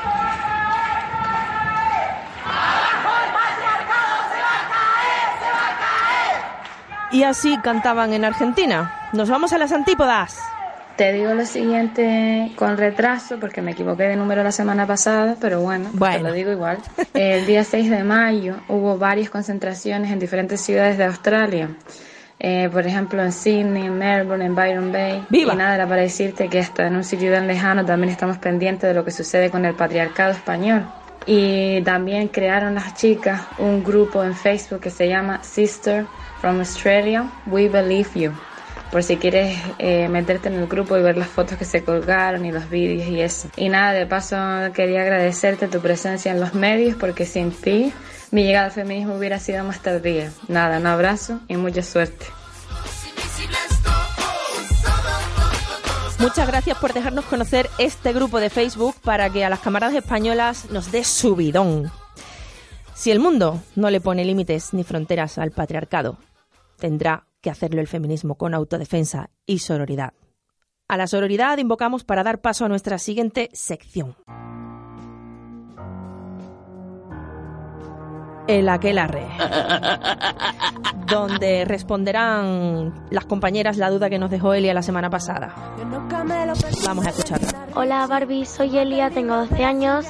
Y 7.11 7.23
así 7.23 7.57
cantaban 7.57 8.13
en 8.13 8.25
Argentina. 8.25 9.09
Nos 9.13 9.29
vamos 9.29 9.53
a 9.53 9.57
las 9.57 9.71
antípodas. 9.71 10.39
Te 10.97 11.13
digo 11.13 11.33
lo 11.35 11.45
siguiente 11.45 12.51
con 12.55 12.75
retraso 12.75 13.39
porque 13.39 13.61
me 13.61 13.71
equivoqué 13.71 14.03
de 14.03 14.15
número 14.15 14.43
la 14.43 14.51
semana 14.51 14.87
pasada, 14.87 15.35
pero 15.39 15.61
bueno, 15.61 15.91
te 15.91 16.19
lo 16.19 16.33
digo 16.33 16.51
igual. 16.51 16.79
El 17.13 17.45
día 17.45 17.63
6 17.63 17.91
de 17.91 18.03
mayo 18.03 18.55
hubo 18.67 18.97
varias 18.97 19.29
concentraciones 19.29 20.11
en 20.11 20.17
diferentes 20.17 20.59
ciudades 20.59 20.97
de 20.97 21.05
Australia. 21.05 21.69
Eh, 22.39 22.69
por 22.71 22.85
ejemplo, 22.85 23.23
en 23.23 23.31
Sydney, 23.31 23.85
en 23.85 23.97
Melbourne, 23.97 24.45
en 24.45 24.55
Byron 24.55 24.91
Bay. 24.91 25.23
¡Viva! 25.29 25.53
Y 25.53 25.57
nada, 25.57 25.75
era 25.75 25.87
para 25.87 26.01
decirte 26.01 26.49
que 26.49 26.59
hasta 26.59 26.87
en 26.87 26.95
un 26.95 27.03
sitio 27.03 27.31
tan 27.31 27.47
lejano 27.47 27.85
también 27.85 28.11
estamos 28.11 28.37
pendientes 28.39 28.87
de 28.87 28.93
lo 28.95 29.05
que 29.05 29.11
sucede 29.11 29.49
con 29.51 29.65
el 29.65 29.75
patriarcado 29.75 30.31
español. 30.31 30.83
Y 31.27 31.81
también 31.81 32.27
crearon 32.29 32.75
las 32.75 32.95
chicas 32.95 33.41
un 33.59 33.83
grupo 33.83 34.23
en 34.23 34.33
Facebook 34.33 34.79
que 34.79 34.89
se 34.89 35.07
llama 35.07 35.43
Sister 35.43 36.05
from 36.41 36.59
Australia, 36.59 37.29
We 37.45 37.69
Believe 37.69 38.09
You. 38.15 38.31
Por 38.91 39.03
si 39.03 39.17
quieres 39.17 39.57
eh, 39.79 40.07
meterte 40.07 40.47
en 40.47 40.55
el 40.55 40.67
grupo 40.67 40.97
y 40.97 41.01
ver 41.01 41.17
las 41.17 41.27
fotos 41.27 41.57
que 41.57 41.65
se 41.65 41.83
colgaron 41.83 42.45
y 42.45 42.51
los 42.51 42.69
vídeos 42.69 43.07
y 43.07 43.21
eso. 43.21 43.49
Y 43.57 43.69
nada, 43.69 43.91
de 43.91 44.05
paso 44.05 44.37
quería 44.73 45.01
agradecerte 45.01 45.67
tu 45.67 45.81
presencia 45.81 46.31
en 46.31 46.39
los 46.39 46.53
medios 46.53 46.95
porque 46.95 47.25
sin 47.25 47.51
ti 47.51 47.91
mi 48.31 48.43
llegada 48.43 48.67
al 48.67 48.71
feminismo 48.71 49.15
hubiera 49.15 49.39
sido 49.39 49.63
más 49.63 49.81
tardía. 49.81 50.31
Nada, 50.47 50.77
un 50.77 50.87
abrazo 50.87 51.41
y 51.47 51.57
mucha 51.57 51.83
suerte. 51.83 52.25
Muchas 56.19 56.47
gracias 56.47 56.77
por 56.79 56.93
dejarnos 56.93 57.25
conocer 57.25 57.69
este 57.77 58.11
grupo 58.11 58.39
de 58.39 58.49
Facebook 58.49 58.95
para 59.03 59.29
que 59.29 59.45
a 59.45 59.49
las 59.49 59.59
camaradas 59.59 59.95
españolas 59.95 60.71
nos 60.71 60.91
dé 60.91 61.03
subidón. 61.03 61.91
Si 62.95 63.11
el 63.11 63.19
mundo 63.19 63.61
no 63.75 63.91
le 63.91 64.01
pone 64.01 64.25
límites 64.25 64.73
ni 64.73 64.83
fronteras 64.83 65.37
al 65.37 65.51
patriarcado, 65.51 66.17
tendrá 66.77 67.27
que 67.41 67.49
hacerlo 67.49 67.81
el 67.81 67.87
feminismo 67.87 68.35
con 68.35 68.53
autodefensa 68.53 69.29
y 69.45 69.59
sororidad. 69.59 70.13
A 70.87 70.97
la 70.97 71.07
sororidad 71.07 71.57
invocamos 71.57 72.03
para 72.03 72.23
dar 72.23 72.39
paso 72.39 72.65
a 72.65 72.69
nuestra 72.69 72.97
siguiente 72.97 73.49
sección. 73.51 74.15
El 78.47 78.69
aquelarre, 78.69 79.27
donde 81.07 81.65
responderán 81.65 83.07
las 83.09 83.25
compañeras 83.25 83.75
la 83.75 83.89
duda 83.89 84.09
que 84.09 84.19
nos 84.19 84.31
dejó 84.31 84.53
Elia 84.53 84.73
la 84.73 84.81
semana 84.81 85.09
pasada. 85.09 85.53
Vamos 86.85 87.05
a 87.05 87.09
escucharla. 87.09 87.67
Hola 87.75 88.07
Barbie, 88.07 88.45
soy 88.45 88.77
Elia, 88.77 89.09
tengo 89.09 89.35
12 89.35 89.65
años, 89.65 90.05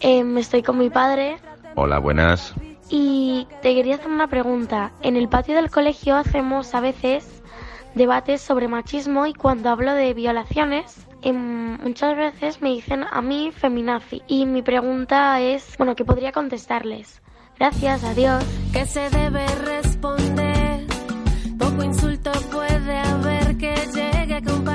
em, 0.00 0.36
estoy 0.36 0.62
con 0.62 0.76
mi 0.76 0.90
padre 0.90 1.38
Hola, 1.76 1.98
buenas. 1.98 2.54
Y 2.90 3.46
te 3.62 3.74
quería 3.74 3.96
hacer 3.96 4.08
una 4.08 4.28
pregunta. 4.28 4.92
En 5.02 5.16
el 5.16 5.28
patio 5.28 5.54
del 5.54 5.70
colegio 5.70 6.16
hacemos 6.16 6.74
a 6.74 6.80
veces 6.80 7.42
debates 7.94 8.40
sobre 8.40 8.68
machismo 8.68 9.26
y 9.26 9.34
cuando 9.34 9.70
hablo 9.70 9.94
de 9.94 10.14
violaciones, 10.14 11.06
em, 11.22 11.78
muchas 11.82 12.16
veces 12.16 12.60
me 12.60 12.70
dicen 12.70 13.04
a 13.10 13.22
mí 13.22 13.52
feminazi. 13.52 14.22
Y 14.26 14.46
mi 14.46 14.62
pregunta 14.62 15.40
es, 15.40 15.76
bueno, 15.78 15.94
que 15.94 16.04
podría 16.04 16.32
contestarles. 16.32 17.22
Gracias, 17.58 18.04
adiós. 18.04 18.44
que 18.72 18.84
se 18.86 19.08
debe 19.10 19.46
responder. 19.46 20.86
Poco 21.56 21.84
insulto 21.84 22.32
puede 22.50 22.98
haber 22.98 23.56
que 23.56 23.74
llegue 23.94 24.34
a. 24.34 24.73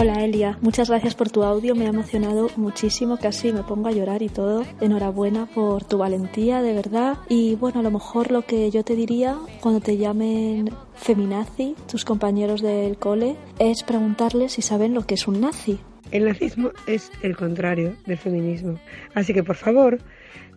Hola 0.00 0.24
Elia, 0.24 0.56
muchas 0.60 0.90
gracias 0.90 1.16
por 1.16 1.28
tu 1.28 1.42
audio, 1.42 1.74
me 1.74 1.86
ha 1.86 1.88
emocionado 1.88 2.48
muchísimo, 2.54 3.18
casi 3.18 3.52
me 3.52 3.64
pongo 3.64 3.88
a 3.88 3.90
llorar 3.90 4.22
y 4.22 4.28
todo. 4.28 4.64
Enhorabuena 4.80 5.46
por 5.46 5.82
tu 5.82 5.98
valentía, 5.98 6.62
de 6.62 6.72
verdad. 6.72 7.18
Y 7.28 7.56
bueno, 7.56 7.80
a 7.80 7.82
lo 7.82 7.90
mejor 7.90 8.30
lo 8.30 8.42
que 8.42 8.70
yo 8.70 8.84
te 8.84 8.94
diría 8.94 9.36
cuando 9.60 9.80
te 9.80 9.96
llamen 9.96 10.70
feminazi, 10.94 11.74
tus 11.90 12.04
compañeros 12.04 12.62
del 12.62 12.96
cole, 12.96 13.34
es 13.58 13.82
preguntarles 13.82 14.52
si 14.52 14.62
saben 14.62 14.94
lo 14.94 15.04
que 15.04 15.14
es 15.14 15.26
un 15.26 15.40
nazi. 15.40 15.80
El 16.12 16.26
nazismo 16.26 16.70
es 16.86 17.10
el 17.22 17.36
contrario 17.36 17.96
del 18.06 18.18
feminismo. 18.18 18.78
Así 19.16 19.34
que 19.34 19.42
por 19.42 19.56
favor, 19.56 19.98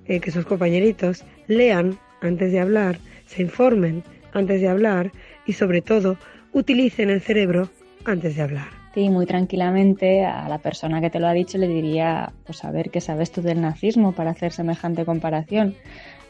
eh, 0.06 0.19
que 0.19 0.30
sus 0.30 0.45
compañeritos 0.45 1.25
lean 1.47 1.97
antes 2.21 2.51
de 2.51 2.60
hablar, 2.60 2.99
se 3.25 3.41
informen 3.41 4.04
antes 4.34 4.62
de 4.62 4.67
hablar 4.67 5.12
y 5.47 5.54
sobre 5.54 5.82
todo 5.82 6.17
utilicen 6.54 7.10
el 7.10 7.21
cerebro 7.21 7.69
antes 8.06 8.36
de 8.36 8.43
hablar. 8.43 8.81
Sí, 8.93 9.10
muy 9.10 9.25
tranquilamente 9.25 10.25
a 10.25 10.49
la 10.49 10.58
persona 10.58 10.99
que 10.99 11.10
te 11.10 11.19
lo 11.19 11.27
ha 11.27 11.32
dicho 11.34 11.58
le 11.58 11.67
diría, 11.67 12.34
pues 12.45 12.63
a 12.65 12.71
ver 12.71 12.89
qué 12.91 12.99
sabes 12.99 13.32
tú 13.32 13.41
del 13.41 13.62
nazismo 13.62 14.12
para 14.12 14.32
hacer 14.32 14.51
semejante 14.51 15.06
comparación, 15.06 15.75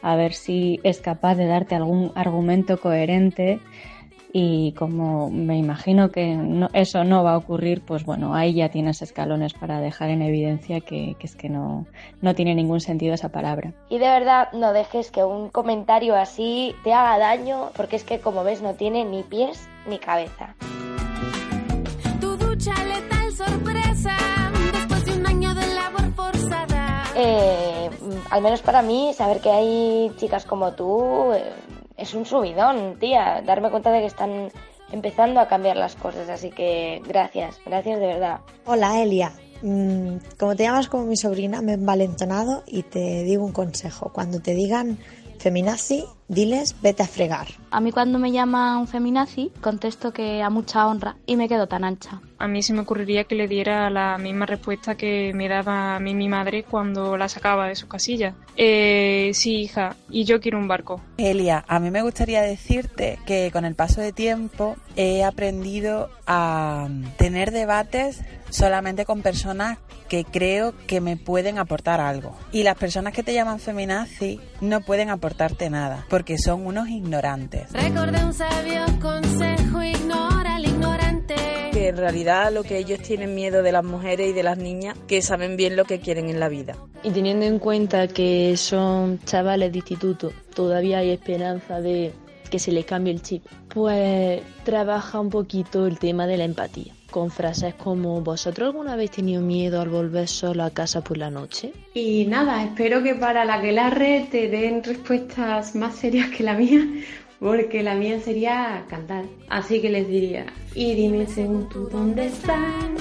a 0.04 0.16
ver 0.16 0.34
si 0.34 0.80
es 0.84 1.02
capaz 1.02 1.36
de 1.36 1.48
darte 1.48 1.74
algún 1.74 2.12
argumento 2.14 2.80
coherente 2.80 3.60
y 4.32 4.74
como 4.74 5.30
me 5.32 5.58
imagino 5.58 6.10
que 6.12 6.36
no- 6.36 6.70
eso 6.74 7.04
no 7.04 7.24
va 7.24 7.34
a 7.34 7.38
ocurrir, 7.38 7.82
pues 7.82 8.06
bueno, 8.06 8.36
ahí 8.36 8.54
ya 8.54 8.70
tienes 8.70 9.02
escalones 9.02 9.54
para 9.54 9.82
dejar 9.82 10.10
en 10.12 10.22
evidencia 10.22 10.80
que, 10.82 11.16
que 11.20 11.26
es 11.28 11.36
que 11.36 11.50
no, 11.50 11.88
no 12.22 12.36
tiene 12.36 12.54
ningún 12.54 12.80
sentido 12.80 13.14
esa 13.16 13.30
palabra. 13.30 13.74
Y 13.90 13.98
de 13.98 14.08
verdad 14.08 14.50
no 14.54 14.72
dejes 14.72 15.10
que 15.12 15.24
un 15.24 15.50
comentario 15.50 16.16
así 16.16 16.76
te 16.84 16.94
haga 16.94 17.18
daño, 17.18 17.72
porque 17.76 17.96
es 17.96 18.04
que 18.04 18.20
como 18.20 18.44
ves 18.44 18.62
no 18.62 18.76
tiene 18.76 19.04
ni 19.04 19.24
pies 19.24 19.68
ni 19.90 19.98
cabeza. 19.98 20.56
Eh, 27.24 27.90
al 28.30 28.42
menos 28.42 28.62
para 28.62 28.82
mí, 28.82 29.14
saber 29.14 29.42
que 29.42 29.50
hay 29.50 30.12
chicas 30.18 30.46
como 30.46 30.74
tú 30.74 31.32
eh, 31.34 31.54
es 31.98 32.14
un 32.14 32.26
subidón, 32.26 32.98
tía. 33.00 33.42
Darme 33.46 33.70
cuenta 33.70 33.92
de 33.92 34.00
que 34.00 34.08
están 34.08 34.52
empezando 34.92 35.40
a 35.40 35.48
cambiar 35.48 35.78
las 35.78 35.96
cosas, 35.96 36.30
así 36.30 36.50
que 36.50 37.02
gracias, 37.08 37.60
gracias 37.66 38.00
de 38.00 38.08
verdad. 38.08 38.40
Hola 38.66 39.02
Elia, 39.02 39.32
Mm, 39.62 40.16
como 40.40 40.56
te 40.56 40.64
llamas 40.64 40.88
como 40.88 41.06
mi 41.06 41.16
sobrina, 41.16 41.62
me 41.62 41.74
he 41.74 41.76
envalentonado 41.76 42.64
y 42.66 42.84
te 42.84 43.24
digo 43.24 43.46
un 43.46 43.52
consejo. 43.52 44.12
Cuando 44.12 44.40
te 44.40 44.56
digan 44.56 44.98
feminazi, 45.38 46.06
diles 46.32 46.76
vete 46.82 47.04
a 47.04 47.08
fregar. 47.08 47.48
A 47.72 47.82
mí 47.82 47.92
cuando 47.92 48.18
me 48.18 48.32
llaman 48.32 48.88
feminazi, 48.88 49.52
contesto 49.62 50.14
que 50.14 50.42
a 50.42 50.50
mucha 50.50 50.88
honra 50.88 51.18
y 51.26 51.36
me 51.36 51.50
quedo 51.50 51.68
tan 51.68 51.84
ancha. 51.84 52.22
A 52.40 52.48
mí 52.48 52.64
se 52.64 52.74
me 52.74 52.80
ocurriría 52.82 53.26
que 53.26 53.36
le 53.36 53.48
diera 53.48 53.90
la 53.90 54.18
misma 54.18 54.46
respuesta 54.46 54.96
que 54.96 55.32
me 55.36 55.48
daba 55.48 55.96
a 55.96 56.00
mí 56.00 56.16
mi 56.16 56.28
madre 56.28 56.64
cuando 56.64 57.18
la 57.18 57.28
sacaba 57.28 57.68
de 57.68 57.76
su 57.76 57.88
casilla. 57.88 58.34
Eh, 58.56 59.32
sí, 59.34 59.62
hija, 59.62 59.96
y 60.10 60.24
yo 60.24 60.40
quiero 60.40 60.58
un 60.58 60.68
barco. 60.68 61.02
Elia, 61.18 61.66
a 61.68 61.80
mí 61.80 61.92
me 61.92 62.02
gustaría 62.02 62.42
decirte 62.42 63.20
que 63.26 63.52
con 63.52 63.66
el 63.66 63.76
paso 63.76 64.02
de 64.02 64.14
tiempo 64.14 64.76
he 64.96 65.24
aprendido 65.24 66.10
a 66.26 66.88
tener 67.18 67.52
debates 67.52 68.22
solamente 68.50 69.06
con 69.06 69.22
personas 69.22 69.78
que 70.12 70.26
creo 70.26 70.74
que 70.88 71.00
me 71.00 71.16
pueden 71.16 71.58
aportar 71.58 72.02
algo. 72.02 72.36
Y 72.52 72.64
las 72.64 72.76
personas 72.76 73.14
que 73.14 73.24
te 73.24 73.34
llaman 73.34 73.62
feminazi 73.62 74.42
no 74.60 74.82
pueden 74.82 75.10
aportarte 75.10 75.70
nada, 75.70 76.06
porque 76.10 76.21
son 76.38 76.66
unos 76.66 76.90
ignorantes. 76.90 77.72
Recordé 77.72 78.24
un 78.24 78.34
sabio 78.34 78.82
consejo, 79.02 79.84
ignora 79.84 80.56
al 80.56 80.66
ignorante. 80.66 81.36
que 81.72 81.88
en 81.90 81.98
realidad 81.98 82.52
lo 82.52 82.64
que 82.64 82.78
ellos 82.78 83.00
tienen 83.00 83.34
miedo 83.34 83.64
de 83.64 83.72
las 83.72 83.84
mujeres 83.84 84.30
y 84.30 84.34
de 84.34 84.44
las 84.44 84.58
niñas 84.58 84.98
que 85.08 85.22
saben 85.22 85.56
bien 85.58 85.76
lo 85.76 85.86
que 85.86 86.00
quieren 86.00 86.30
en 86.30 86.40
la 86.40 86.50
vida. 86.50 86.76
Y 87.04 87.12
teniendo 87.12 87.46
en 87.46 87.60
cuenta 87.60 88.08
que 88.08 88.56
son 88.58 89.20
chavales 89.26 89.72
de 89.72 89.80
instituto, 89.80 90.32
todavía 90.54 91.00
hay 91.00 91.12
esperanza 91.12 91.82
de 91.82 92.14
que 92.50 92.60
se 92.60 92.72
les 92.72 92.86
cambie 92.86 93.14
el 93.14 93.22
chip, 93.22 93.46
pues 93.74 94.42
trabaja 94.64 95.20
un 95.20 95.30
poquito 95.30 95.88
el 95.88 95.98
tema 95.98 96.28
de 96.28 96.38
la 96.38 96.44
empatía. 96.44 96.94
Con 97.12 97.30
frases 97.30 97.76
como 97.76 98.22
¿Vosotros 98.22 98.68
alguna 98.68 98.96
vez 98.96 99.12
tenido 99.12 99.42
miedo 99.42 99.82
al 99.82 99.90
volver 99.90 100.28
solo 100.28 100.64
a 100.64 100.72
casa 100.72 101.02
por 101.02 101.18
la 101.18 101.30
noche? 101.30 101.74
Y 101.94 102.26
nada, 102.26 102.64
espero 102.64 103.04
que 103.04 103.14
para 103.14 103.46
la 103.46 103.62
que 103.62 103.72
la 103.72 103.90
red 103.90 104.30
te 104.30 104.48
den 104.48 104.84
respuestas 104.84 105.76
más 105.76 105.96
serias 105.96 106.30
que 106.30 106.44
la 106.44 106.54
mía, 106.56 106.82
porque 107.40 107.84
la 107.84 107.94
mía 107.94 108.20
sería 108.20 108.86
cantar. 108.90 109.26
Así 109.50 109.82
que 109.82 109.90
les 109.90 110.08
diría, 110.08 110.46
y 110.74 110.96
dime 110.96 111.28
según 111.28 111.70
tú 111.70 111.88
dónde 111.90 112.28
están 112.28 112.96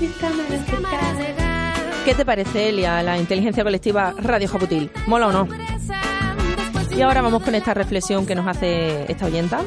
mis 0.00 0.12
cámaras 0.20 0.66
cercanas. 0.66 2.04
¿Qué 2.04 2.14
te 2.14 2.24
parece, 2.24 2.70
Elia, 2.70 3.02
la 3.02 3.18
inteligencia 3.18 3.62
colectiva 3.62 4.14
Radio 4.16 4.48
Jabutil? 4.48 4.90
¿Mola 5.06 5.28
o 5.28 5.32
no? 5.32 5.48
Y 6.96 7.02
ahora 7.02 7.20
vamos 7.20 7.42
con 7.42 7.54
esta 7.54 7.74
reflexión 7.74 8.26
que 8.26 8.34
nos 8.34 8.46
hace 8.46 9.10
esta 9.10 9.26
oyenta. 9.26 9.60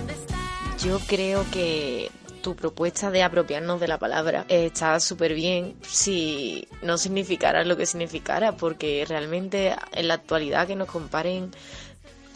Yo 0.83 0.99
creo 1.07 1.45
que 1.51 2.09
tu 2.43 2.55
propuesta 2.55 3.09
de 3.09 3.23
apropiarnos 3.23 3.79
de 3.79 3.87
la 3.87 3.97
palabra 3.97 4.45
está 4.49 4.99
súper 4.99 5.33
bien 5.33 5.75
si 5.81 6.67
no 6.83 6.97
significara 6.97 7.63
lo 7.63 7.77
que 7.77 7.85
significara, 7.85 8.51
porque 8.57 9.05
realmente 9.07 9.73
en 9.93 10.07
la 10.09 10.15
actualidad 10.15 10.67
que 10.67 10.75
nos 10.75 10.89
comparen 10.89 11.51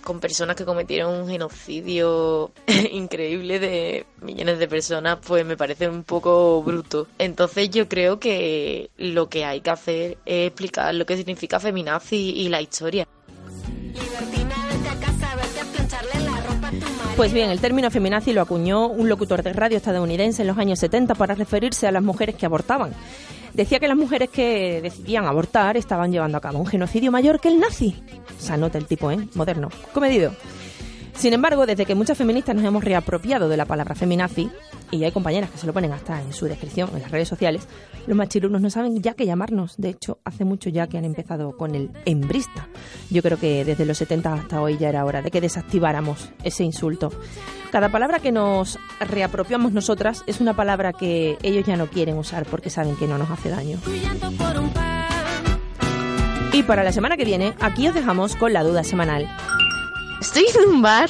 con 0.03 0.21
personas 0.21 0.55
que 0.55 0.63
cometieron 0.63 1.13
un 1.13 1.29
genocidio 1.29 2.51
increíble 2.91 3.59
de 3.59 4.05
millones 4.21 4.57
de 4.57 4.69
personas, 4.69 5.19
pues 5.27 5.45
me 5.45 5.57
parece 5.57 5.89
un 5.89 6.03
poco 6.03 6.63
bruto. 6.63 7.07
Entonces 7.17 7.69
yo 7.69 7.89
creo 7.89 8.17
que 8.17 8.89
lo 8.95 9.27
que 9.27 9.43
hay 9.43 9.59
que 9.59 9.69
hacer 9.69 10.17
es 10.25 10.47
explicar 10.47 10.95
lo 10.95 11.05
que 11.05 11.17
significa 11.17 11.59
feminazi 11.59 12.29
y 12.29 12.47
la 12.47 12.61
historia. 12.61 13.05
Pues 17.17 17.33
bien, 17.33 17.49
el 17.49 17.59
término 17.59 17.89
feminazi 17.89 18.31
lo 18.31 18.43
acuñó 18.43 18.89
un 18.89 19.09
locutor 19.09 19.41
de 19.41 19.51
radio 19.51 19.77
estadounidense 19.77 20.43
en 20.43 20.47
los 20.49 20.57
años 20.59 20.77
70 20.77 21.15
para 21.15 21.33
referirse 21.33 21.87
a 21.87 21.91
las 21.91 22.03
mujeres 22.03 22.35
que 22.35 22.45
abortaban. 22.45 22.91
Decía 23.55 23.79
que 23.79 23.87
las 23.87 23.97
mujeres 23.97 24.29
que 24.29 24.81
decidían 24.83 25.25
abortar 25.25 25.77
estaban 25.77 26.11
llevando 26.11 26.37
a 26.37 26.41
cabo 26.41 26.59
un 26.59 26.67
genocidio 26.67 27.11
mayor 27.11 27.39
que 27.39 27.47
el 27.47 27.59
nazi. 27.59 27.95
Se 28.37 28.53
anota 28.53 28.77
el 28.77 28.85
tipo, 28.85 29.09
¿eh? 29.09 29.17
Moderno. 29.33 29.69
Comedido. 29.93 30.31
Sin 31.17 31.33
embargo, 31.33 31.65
desde 31.65 31.87
que 31.87 31.95
muchas 31.95 32.15
feministas 32.15 32.55
nos 32.55 32.63
hemos 32.63 32.83
reapropiado 32.83 33.49
de 33.49 33.57
la 33.57 33.65
palabra 33.65 33.95
feminazi, 33.95 34.51
y 34.91 35.03
hay 35.03 35.11
compañeras 35.11 35.49
que 35.49 35.57
se 35.57 35.65
lo 35.65 35.73
ponen 35.73 35.91
hasta 35.91 36.21
en 36.21 36.31
su 36.31 36.45
descripción 36.45 36.91
en 36.93 37.01
las 37.01 37.09
redes 37.09 37.27
sociales, 37.27 37.67
los 38.05 38.15
machirunos 38.15 38.61
no 38.61 38.69
saben 38.69 39.01
ya 39.01 39.15
qué 39.15 39.25
llamarnos. 39.25 39.77
De 39.77 39.89
hecho, 39.89 40.19
hace 40.23 40.45
mucho 40.45 40.69
ya 40.69 40.85
que 40.85 40.99
han 40.99 41.05
empezado 41.05 41.57
con 41.57 41.73
el 41.73 41.89
hembrista. 42.05 42.67
Yo 43.09 43.23
creo 43.23 43.39
que 43.39 43.65
desde 43.65 43.85
los 43.85 43.97
70 43.97 44.31
hasta 44.31 44.61
hoy 44.61 44.77
ya 44.77 44.89
era 44.89 45.05
hora 45.05 45.23
de 45.23 45.31
que 45.31 45.41
desactiváramos 45.41 46.29
ese 46.43 46.63
insulto. 46.63 47.11
Cada 47.71 47.89
palabra 47.89 48.19
que 48.19 48.31
nos 48.31 48.77
reapropiamos 48.99 49.73
nosotras 49.73 50.23
es 50.27 50.39
una 50.39 50.55
palabra 50.55 50.93
que 50.93 51.39
ellos 51.41 51.65
ya 51.65 51.77
no 51.77 51.87
quieren 51.87 52.17
usar 52.17 52.45
porque 52.45 52.69
saben 52.69 52.95
que 52.95 53.07
no 53.07 53.17
nos 53.17 53.31
hace 53.31 53.49
daño. 53.49 53.79
Y 56.53 56.63
para 56.63 56.83
la 56.83 56.91
semana 56.91 57.17
que 57.17 57.25
viene, 57.25 57.55
aquí 57.59 57.87
os 57.87 57.95
dejamos 57.95 58.35
con 58.35 58.53
la 58.53 58.63
duda 58.63 58.83
semanal. 58.83 59.27
Estoy 60.19 60.45
en 60.55 60.65
un 60.69 60.81
bar 60.81 61.09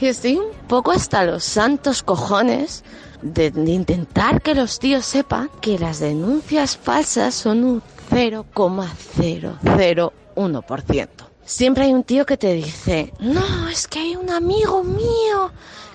y 0.00 0.06
estoy 0.06 0.36
un 0.36 0.52
poco 0.68 0.92
hasta 0.92 1.24
los 1.24 1.42
santos 1.44 2.02
cojones 2.02 2.84
de, 3.22 3.46
intentar 3.66 4.42
que 4.42 4.54
los 4.54 4.78
tíos 4.78 5.06
sepan 5.06 5.48
que 5.62 5.78
las 5.78 5.98
denuncias 6.00 6.76
falsas 6.76 7.34
son 7.34 7.64
un 7.64 7.82
0,001%. 8.10 11.08
Siempre 11.46 11.84
hay 11.84 11.92
un 11.94 12.04
tío 12.04 12.24
que 12.26 12.36
te 12.36 12.52
dice, 12.54 13.12
no, 13.20 13.68
es 13.68 13.86
que 13.86 13.98
hay 14.00 14.16
un 14.16 14.28
amigo 14.30 14.82
mío 14.84 15.50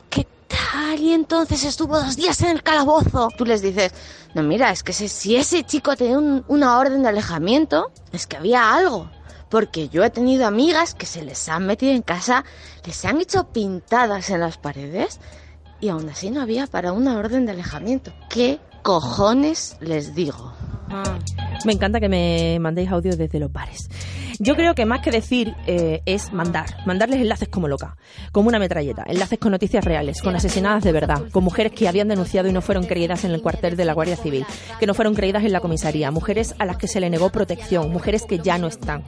que 0.10 0.26
tal 0.48 1.00
y 1.00 1.14
entonces 1.14 1.64
estuvo 1.64 2.00
dos 2.00 2.16
días 2.16 2.42
en 2.42 2.50
el 2.50 2.64
calabozo. 2.64 3.30
Tú 3.38 3.46
les 3.46 3.62
dices, 3.62 3.92
no, 4.34 4.42
mira, 4.44 4.72
es 4.72 4.82
que 4.84 4.94
si- 4.94 5.36
ese 5.36 5.64
chico 5.64 5.96
tenía 5.96 6.18
un- 6.18 6.44
una 6.48 6.78
orden 6.80 7.04
de 7.04 7.10
alejamiento, 7.10 7.92
es 8.12 8.26
que 8.28 8.38
había 8.38 8.74
algo. 8.76 9.10
Porque 9.50 9.90
yo 9.90 10.04
he 10.04 10.10
tenido 10.10 10.46
amigas 10.46 10.94
que 10.94 11.06
se 11.06 11.24
les 11.24 11.50
han 11.50 11.66
metido 11.66 11.92
en 11.92 12.02
casa, 12.02 12.46
les 12.86 13.04
han 13.06 13.20
hecho 13.20 13.52
pintadas 13.52 14.30
en 14.30 14.42
las 14.42 14.58
paredes 14.58 15.20
y 15.82 15.90
aún 15.90 16.08
así 16.10 16.30
no 16.30 16.42
había 16.42 16.68
para 16.68 16.92
una 16.92 17.18
orden 17.18 17.46
de 17.46 17.54
alejamiento. 17.54 18.14
¿Qué 18.30 18.60
cojones 18.84 19.78
les 19.82 20.14
digo? 20.16 20.54
Me 21.66 21.74
encanta 21.74 22.00
que 22.00 22.10
me 22.10 22.58
mandéis 22.60 22.90
audio 22.90 23.16
desde 23.16 23.40
los 23.40 23.52
bares. 23.52 23.90
Yo 24.42 24.56
creo 24.56 24.74
que 24.74 24.86
más 24.86 25.02
que 25.02 25.12
decir 25.12 25.54
eh, 25.68 26.02
es 26.06 26.32
mandar, 26.32 26.66
mandarles 26.86 27.20
enlaces 27.20 27.50
como 27.50 27.68
loca, 27.68 27.98
como 28.32 28.48
una 28.48 28.58
metralleta, 28.58 29.04
enlaces 29.06 29.38
con 29.38 29.52
noticias 29.52 29.84
reales, 29.84 30.22
con 30.22 30.34
asesinadas 30.34 30.82
de 30.86 30.94
verdad, 30.94 31.24
con 31.32 31.44
mujeres 31.44 31.74
que 31.74 31.90
habían 31.90 32.08
denunciado 32.08 32.48
y 32.48 32.54
no 32.54 32.62
fueron 32.62 32.86
creídas 32.86 33.26
en 33.26 33.32
el 33.32 33.42
cuartel 33.42 33.76
de 33.76 33.84
la 33.84 33.92
Guardia 33.92 34.16
Civil, 34.16 34.46
que 34.80 34.88
no 34.88 34.94
fueron 34.94 35.14
creídas 35.14 35.44
en 35.44 35.52
la 35.52 35.60
comisaría, 35.60 36.10
mujeres 36.12 36.56
a 36.58 36.66
las 36.66 36.78
que 36.78 36.88
se 36.88 37.02
le 37.02 37.10
negó 37.10 37.32
protección, 37.32 37.92
mujeres 37.92 38.26
que 38.26 38.40
ya 38.40 38.58
no 38.58 38.68
están. 38.68 39.04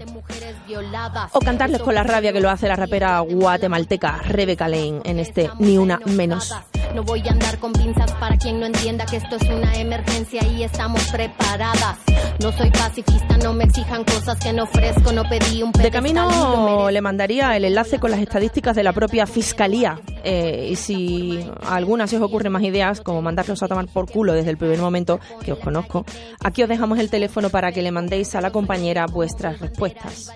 O 1.32 1.40
cantarles 1.40 1.82
con 1.82 1.96
la 1.96 2.04
rabia 2.04 2.34
que 2.34 2.42
lo 2.42 2.50
hace 2.50 2.68
la 2.68 2.76
rapera 2.76 3.20
guatemalteca 3.22 4.18
Rebecca 4.26 4.68
Lane 4.68 5.00
en 5.06 5.20
este 5.20 5.50
Ni 5.60 5.78
una 5.78 6.00
menos. 6.08 6.54
No 6.94 7.04
voy 7.04 7.22
a 7.26 7.32
andar 7.32 7.58
con 7.60 7.72
pinzas 7.72 8.12
para 8.14 8.38
quien 8.38 8.60
no 8.60 8.66
entienda 8.66 9.06
que 9.06 9.16
esto 9.16 9.38
es 9.38 9.44
una 9.44 9.76
emergencia 9.76 10.46
y 10.46 10.64
estamos 10.64 11.02
preparadas. 11.08 12.00
No 12.42 12.52
soy 12.52 12.70
pacifista, 12.70 13.38
no 13.38 13.54
me 13.54 13.64
exijan 13.64 14.04
cosas 14.04 14.38
que 14.40 14.52
no 14.52 14.64
ofrezco, 14.64 15.14
pedí 15.24 15.64
un 15.64 15.72
De 15.72 15.84
lo 15.86 15.92
camino 15.92 16.90
le 16.90 17.02
mandaría 17.02 17.56
el 17.56 17.66
enlace 17.66 18.00
con 18.00 18.12
las 18.12 18.20
estadísticas 18.20 18.76
de 18.76 18.84
la 18.84 18.94
propia 18.94 19.26
Fiscalía. 19.26 20.00
Eh, 20.24 20.70
y 20.72 20.76
si 20.76 21.46
a 21.64 21.76
alguna 21.76 22.08
se 22.08 22.18
os 22.18 22.24
ocurre 22.24 22.50
más 22.50 22.64
ideas, 22.64 23.02
como 23.02 23.22
mandarlos 23.22 23.62
a 23.64 23.68
tomar 23.68 23.88
por 23.88 24.10
culo 24.10 24.34
desde 24.34 24.52
el 24.52 24.58
primer 24.58 24.80
momento, 24.80 25.20
que 25.44 25.54
os 25.54 25.60
conozco, 25.60 26.06
aquí 26.44 26.64
os 26.64 26.70
dejamos 26.70 27.00
el 27.00 27.10
teléfono 27.10 27.50
para 27.50 27.72
que 27.72 27.82
le 27.82 27.92
mandéis 27.92 28.36
a 28.36 28.42
la 28.42 28.52
compañera 28.52 29.06
vuestras 29.08 29.60
respuestas. 29.60 30.32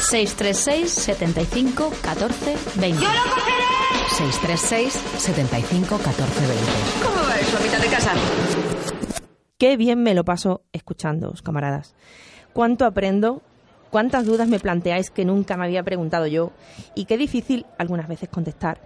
636 0.00 0.90
75 0.90 1.92
14 2.02 2.56
20. 2.76 3.06
636 4.08 4.92
75 5.18 5.98
14 5.98 6.40
20. 6.40 6.64
¿Cómo 7.02 7.28
va 7.28 7.38
eso 7.38 7.58
mitad 7.62 7.78
de 7.78 7.88
casa? 7.88 8.12
Qué 9.58 9.76
bien 9.76 10.02
me 10.02 10.14
lo 10.14 10.24
paso 10.24 10.62
escuchándoos, 10.72 11.42
camaradas. 11.42 11.94
Cuánto 12.58 12.86
aprendo, 12.86 13.40
cuántas 13.88 14.26
dudas 14.26 14.48
me 14.48 14.58
planteáis 14.58 15.10
que 15.10 15.24
nunca 15.24 15.56
me 15.56 15.66
había 15.66 15.84
preguntado 15.84 16.26
yo 16.26 16.50
y 16.96 17.04
qué 17.04 17.16
difícil 17.16 17.64
algunas 17.78 18.08
veces 18.08 18.28
contestar. 18.28 18.80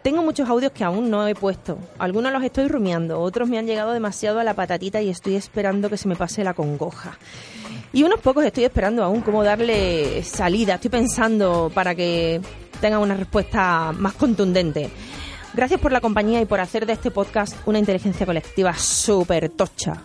Tengo 0.00 0.22
muchos 0.22 0.48
audios 0.48 0.72
que 0.72 0.82
aún 0.82 1.10
no 1.10 1.28
he 1.28 1.34
puesto. 1.34 1.76
Algunos 1.98 2.32
los 2.32 2.42
estoy 2.42 2.68
rumiando, 2.68 3.20
otros 3.20 3.46
me 3.46 3.58
han 3.58 3.66
llegado 3.66 3.92
demasiado 3.92 4.40
a 4.40 4.44
la 4.44 4.54
patatita 4.54 5.02
y 5.02 5.10
estoy 5.10 5.34
esperando 5.34 5.90
que 5.90 5.98
se 5.98 6.08
me 6.08 6.16
pase 6.16 6.42
la 6.42 6.54
congoja. 6.54 7.18
Y 7.92 8.02
unos 8.02 8.18
pocos 8.20 8.46
estoy 8.46 8.64
esperando 8.64 9.04
aún 9.04 9.20
cómo 9.20 9.44
darle 9.44 10.22
salida. 10.22 10.76
Estoy 10.76 10.88
pensando 10.88 11.70
para 11.74 11.94
que 11.94 12.40
tengan 12.80 13.02
una 13.02 13.14
respuesta 13.14 13.92
más 13.92 14.14
contundente. 14.14 14.88
Gracias 15.52 15.78
por 15.78 15.92
la 15.92 16.00
compañía 16.00 16.40
y 16.40 16.46
por 16.46 16.60
hacer 16.60 16.86
de 16.86 16.94
este 16.94 17.10
podcast 17.10 17.54
una 17.66 17.78
inteligencia 17.78 18.24
colectiva 18.24 18.72
súper 18.72 19.50
tocha. 19.50 20.02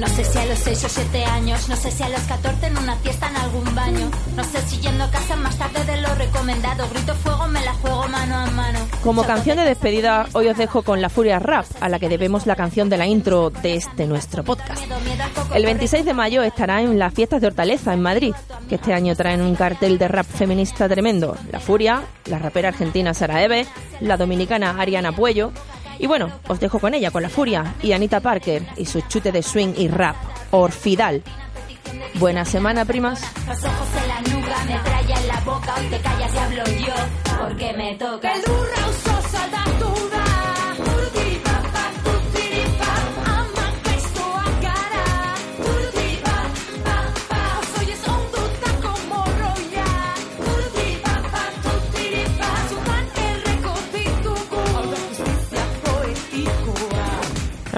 No 0.00 0.06
sé 0.06 0.24
si 0.24 0.38
a 0.38 0.46
los 0.46 0.58
6 0.60 0.84
o 0.84 0.88
7 0.88 1.24
años, 1.26 1.68
no 1.68 1.76
sé 1.76 1.90
si 1.90 2.02
a 2.02 2.08
los 2.08 2.22
14 2.22 2.68
en 2.68 2.78
una 2.78 2.96
fiesta 2.96 3.28
en 3.28 3.36
algún 3.36 3.74
baño. 3.74 4.10
No 4.34 4.42
sé 4.44 4.62
si 4.62 4.78
yendo 4.78 5.04
a 5.04 5.10
casa 5.10 5.36
más 5.36 5.58
tarde 5.58 5.84
de 5.84 6.00
lo 6.00 6.14
recomendado. 6.14 6.88
Grito 6.88 7.14
fuego, 7.16 7.46
me 7.48 7.62
la 7.62 7.74
juego 7.74 8.08
mano 8.08 8.38
a 8.38 8.46
mano. 8.46 8.78
Como 9.04 9.24
canción 9.24 9.58
de 9.58 9.64
despedida, 9.64 10.26
hoy 10.32 10.48
os 10.48 10.56
dejo 10.56 10.82
con 10.84 11.02
La 11.02 11.10
Furia 11.10 11.38
Rap, 11.38 11.66
a 11.82 11.90
la 11.90 11.98
que 11.98 12.08
debemos 12.08 12.46
la 12.46 12.56
canción 12.56 12.88
de 12.88 12.96
la 12.96 13.06
intro 13.06 13.50
de 13.50 13.74
este 13.74 14.06
nuestro 14.06 14.42
podcast. 14.42 14.82
El 15.54 15.66
26 15.66 16.06
de 16.06 16.14
mayo 16.14 16.42
estará 16.42 16.80
en 16.80 16.98
las 16.98 17.12
fiestas 17.12 17.42
de 17.42 17.48
Hortaleza, 17.48 17.92
en 17.92 18.00
Madrid, 18.00 18.34
que 18.70 18.76
este 18.76 18.94
año 18.94 19.14
traen 19.14 19.42
un 19.42 19.54
cartel 19.54 19.98
de 19.98 20.08
rap 20.08 20.24
feminista 20.24 20.88
tremendo. 20.88 21.36
La 21.52 21.60
Furia, 21.60 22.04
la 22.24 22.38
rapera 22.38 22.68
argentina 22.70 23.12
Sara 23.12 23.44
Eve, 23.44 23.66
la 24.00 24.16
dominicana 24.16 24.80
Ariana 24.80 25.12
Puello. 25.12 25.52
Y 26.00 26.06
bueno, 26.06 26.30
os 26.48 26.58
dejo 26.58 26.78
con 26.78 26.94
ella, 26.94 27.10
con 27.10 27.22
La 27.22 27.28
Furia, 27.28 27.74
y 27.82 27.92
Anita 27.92 28.20
Parker 28.20 28.62
y 28.76 28.86
su 28.86 29.02
chute 29.02 29.32
de 29.32 29.42
swing 29.42 29.74
y 29.76 29.86
rap, 29.88 30.16
Orfidal. 30.50 31.22
Buena 32.14 32.46
semana, 32.46 32.86
primas. 32.86 33.20
Los 33.46 33.62
ojos 33.64 33.88
en 34.02 34.08
la 34.08 34.20
nuca, 34.22 34.64
metralla 34.64 35.20
en 35.20 35.28
la 35.28 35.40
boca. 35.40 35.74
Hoy 35.78 35.86
te 35.88 35.98
callas 36.00 36.34
y 36.34 36.38
hablo 36.38 36.64
yo, 36.64 36.94
porque 37.38 37.72
me 37.74 37.94
toca. 37.96 38.32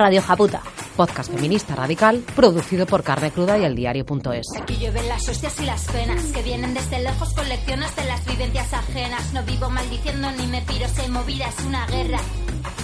Radio 0.03 0.21
Japuta, 0.21 0.61
podcast 0.97 1.31
feminista 1.31 1.77
radical 1.77 2.25
producido 2.35 2.87
por 2.87 3.05
Carne 3.05 3.31
Cruda 3.31 3.57
y 3.57 3.63
el 3.63 3.77
diario.es. 3.77 4.49
Aquí 4.61 4.75
llueven 4.75 5.09
las 5.09 5.29
hostias 5.29 5.61
y 5.61 5.65
las 5.65 5.85
penas 5.85 6.25
que 6.35 6.43
vienen 6.43 6.75
desde 6.75 7.01
lejos 7.01 7.33
con 7.35 7.49
lecciones 7.49 7.95
de 7.95 8.05
las 8.07 8.27
vivencias 8.27 8.73
ajenas. 8.73 9.33
No 9.33 9.45
vivo 9.45 9.71
maldiciendo 9.71 10.29
ni 10.33 10.49
me 10.49 10.61
piro, 10.63 10.89
se 10.89 11.07
movida, 11.07 11.47
es 11.47 11.65
una 11.65 11.87
guerra. 11.87 12.19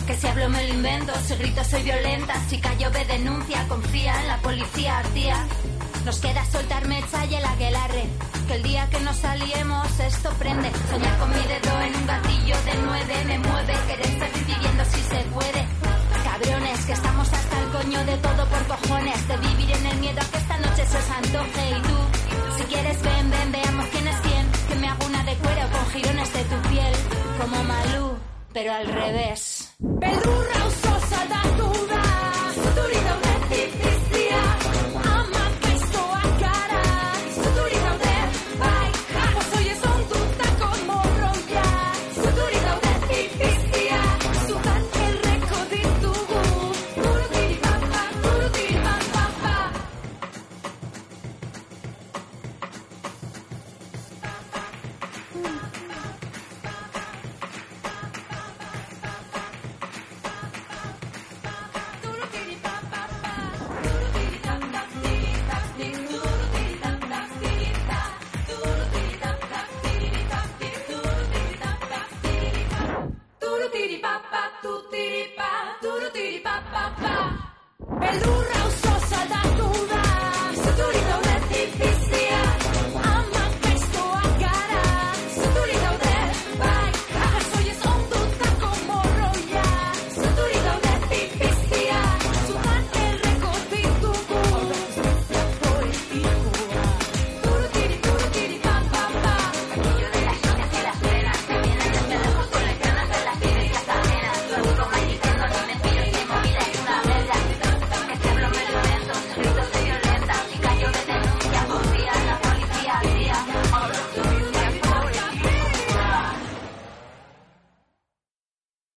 Que 0.07 0.14
si 0.14 0.28
hablo 0.28 0.48
me 0.48 0.68
lo 0.68 0.74
invento, 0.74 1.12
si 1.26 1.35
grito 1.35 1.64
soy 1.64 1.83
violenta, 1.83 2.35
si 2.48 2.59
callo 2.59 2.88
ve 2.92 3.04
denuncia, 3.04 3.66
confía 3.66 4.20
en 4.20 4.28
la 4.28 4.37
policía, 4.37 5.02
tía. 5.12 5.44
Nos 6.04 6.20
queda 6.20 6.44
soltar 6.44 6.87
mecha 6.87 7.26
y 7.26 7.35
el 7.35 7.44
aguelarre. 7.44 8.04
Que 8.46 8.54
el 8.54 8.62
día 8.62 8.88
que 8.90 9.00
nos 9.00 9.16
saliemos 9.16 9.98
esto 9.98 10.31
prende. 10.38 10.70
Soñar 10.88 11.18
con 11.18 11.31
mi 11.31 11.42
dedo 11.48 11.81
en 11.81 11.96
un 11.96 12.07
gatillo 12.07 12.54
de 12.64 12.74
nueve 12.85 13.24
me 13.26 13.38
mueve. 13.40 13.74
Querer 13.88 14.07
seguir 14.07 14.46
viviendo 14.46 14.85
si 14.85 15.00
se 15.00 15.16
puede. 15.35 15.77
Que 16.38 16.92
estamos 16.92 17.33
hasta 17.33 17.62
el 17.62 17.68
coño 17.70 18.05
de 18.05 18.16
todo 18.18 18.46
por 18.46 18.66
cojones. 18.66 19.29
De 19.29 19.37
vivir 19.38 19.70
en 19.72 19.87
el 19.87 19.98
miedo 19.98 20.20
a 20.20 20.24
que 20.31 20.38
esta 20.38 20.57
noche 20.59 20.87
se 20.87 20.96
os. 20.96 21.05
Y 21.05 21.83
tú, 21.83 22.57
si 22.57 22.62
quieres, 22.64 23.03
ven, 23.03 23.31
ven, 23.31 23.53
veamos 23.53 23.87
quién 23.87 24.07
es 24.07 24.16
quién. 24.20 24.46
Que 24.68 24.74
me 24.77 24.88
hago 24.88 25.07
una 25.07 25.24
de 25.24 25.35
cuero 25.35 25.68
con 25.70 25.87
jirones 25.90 26.33
de 26.33 26.44
tu 26.44 26.68
piel. 26.68 26.92
Como 27.40 27.64
Malú, 27.64 28.18
pero 28.53 28.72
al 28.72 28.87
revés. 28.87 29.74
Pedrurro 30.01 30.57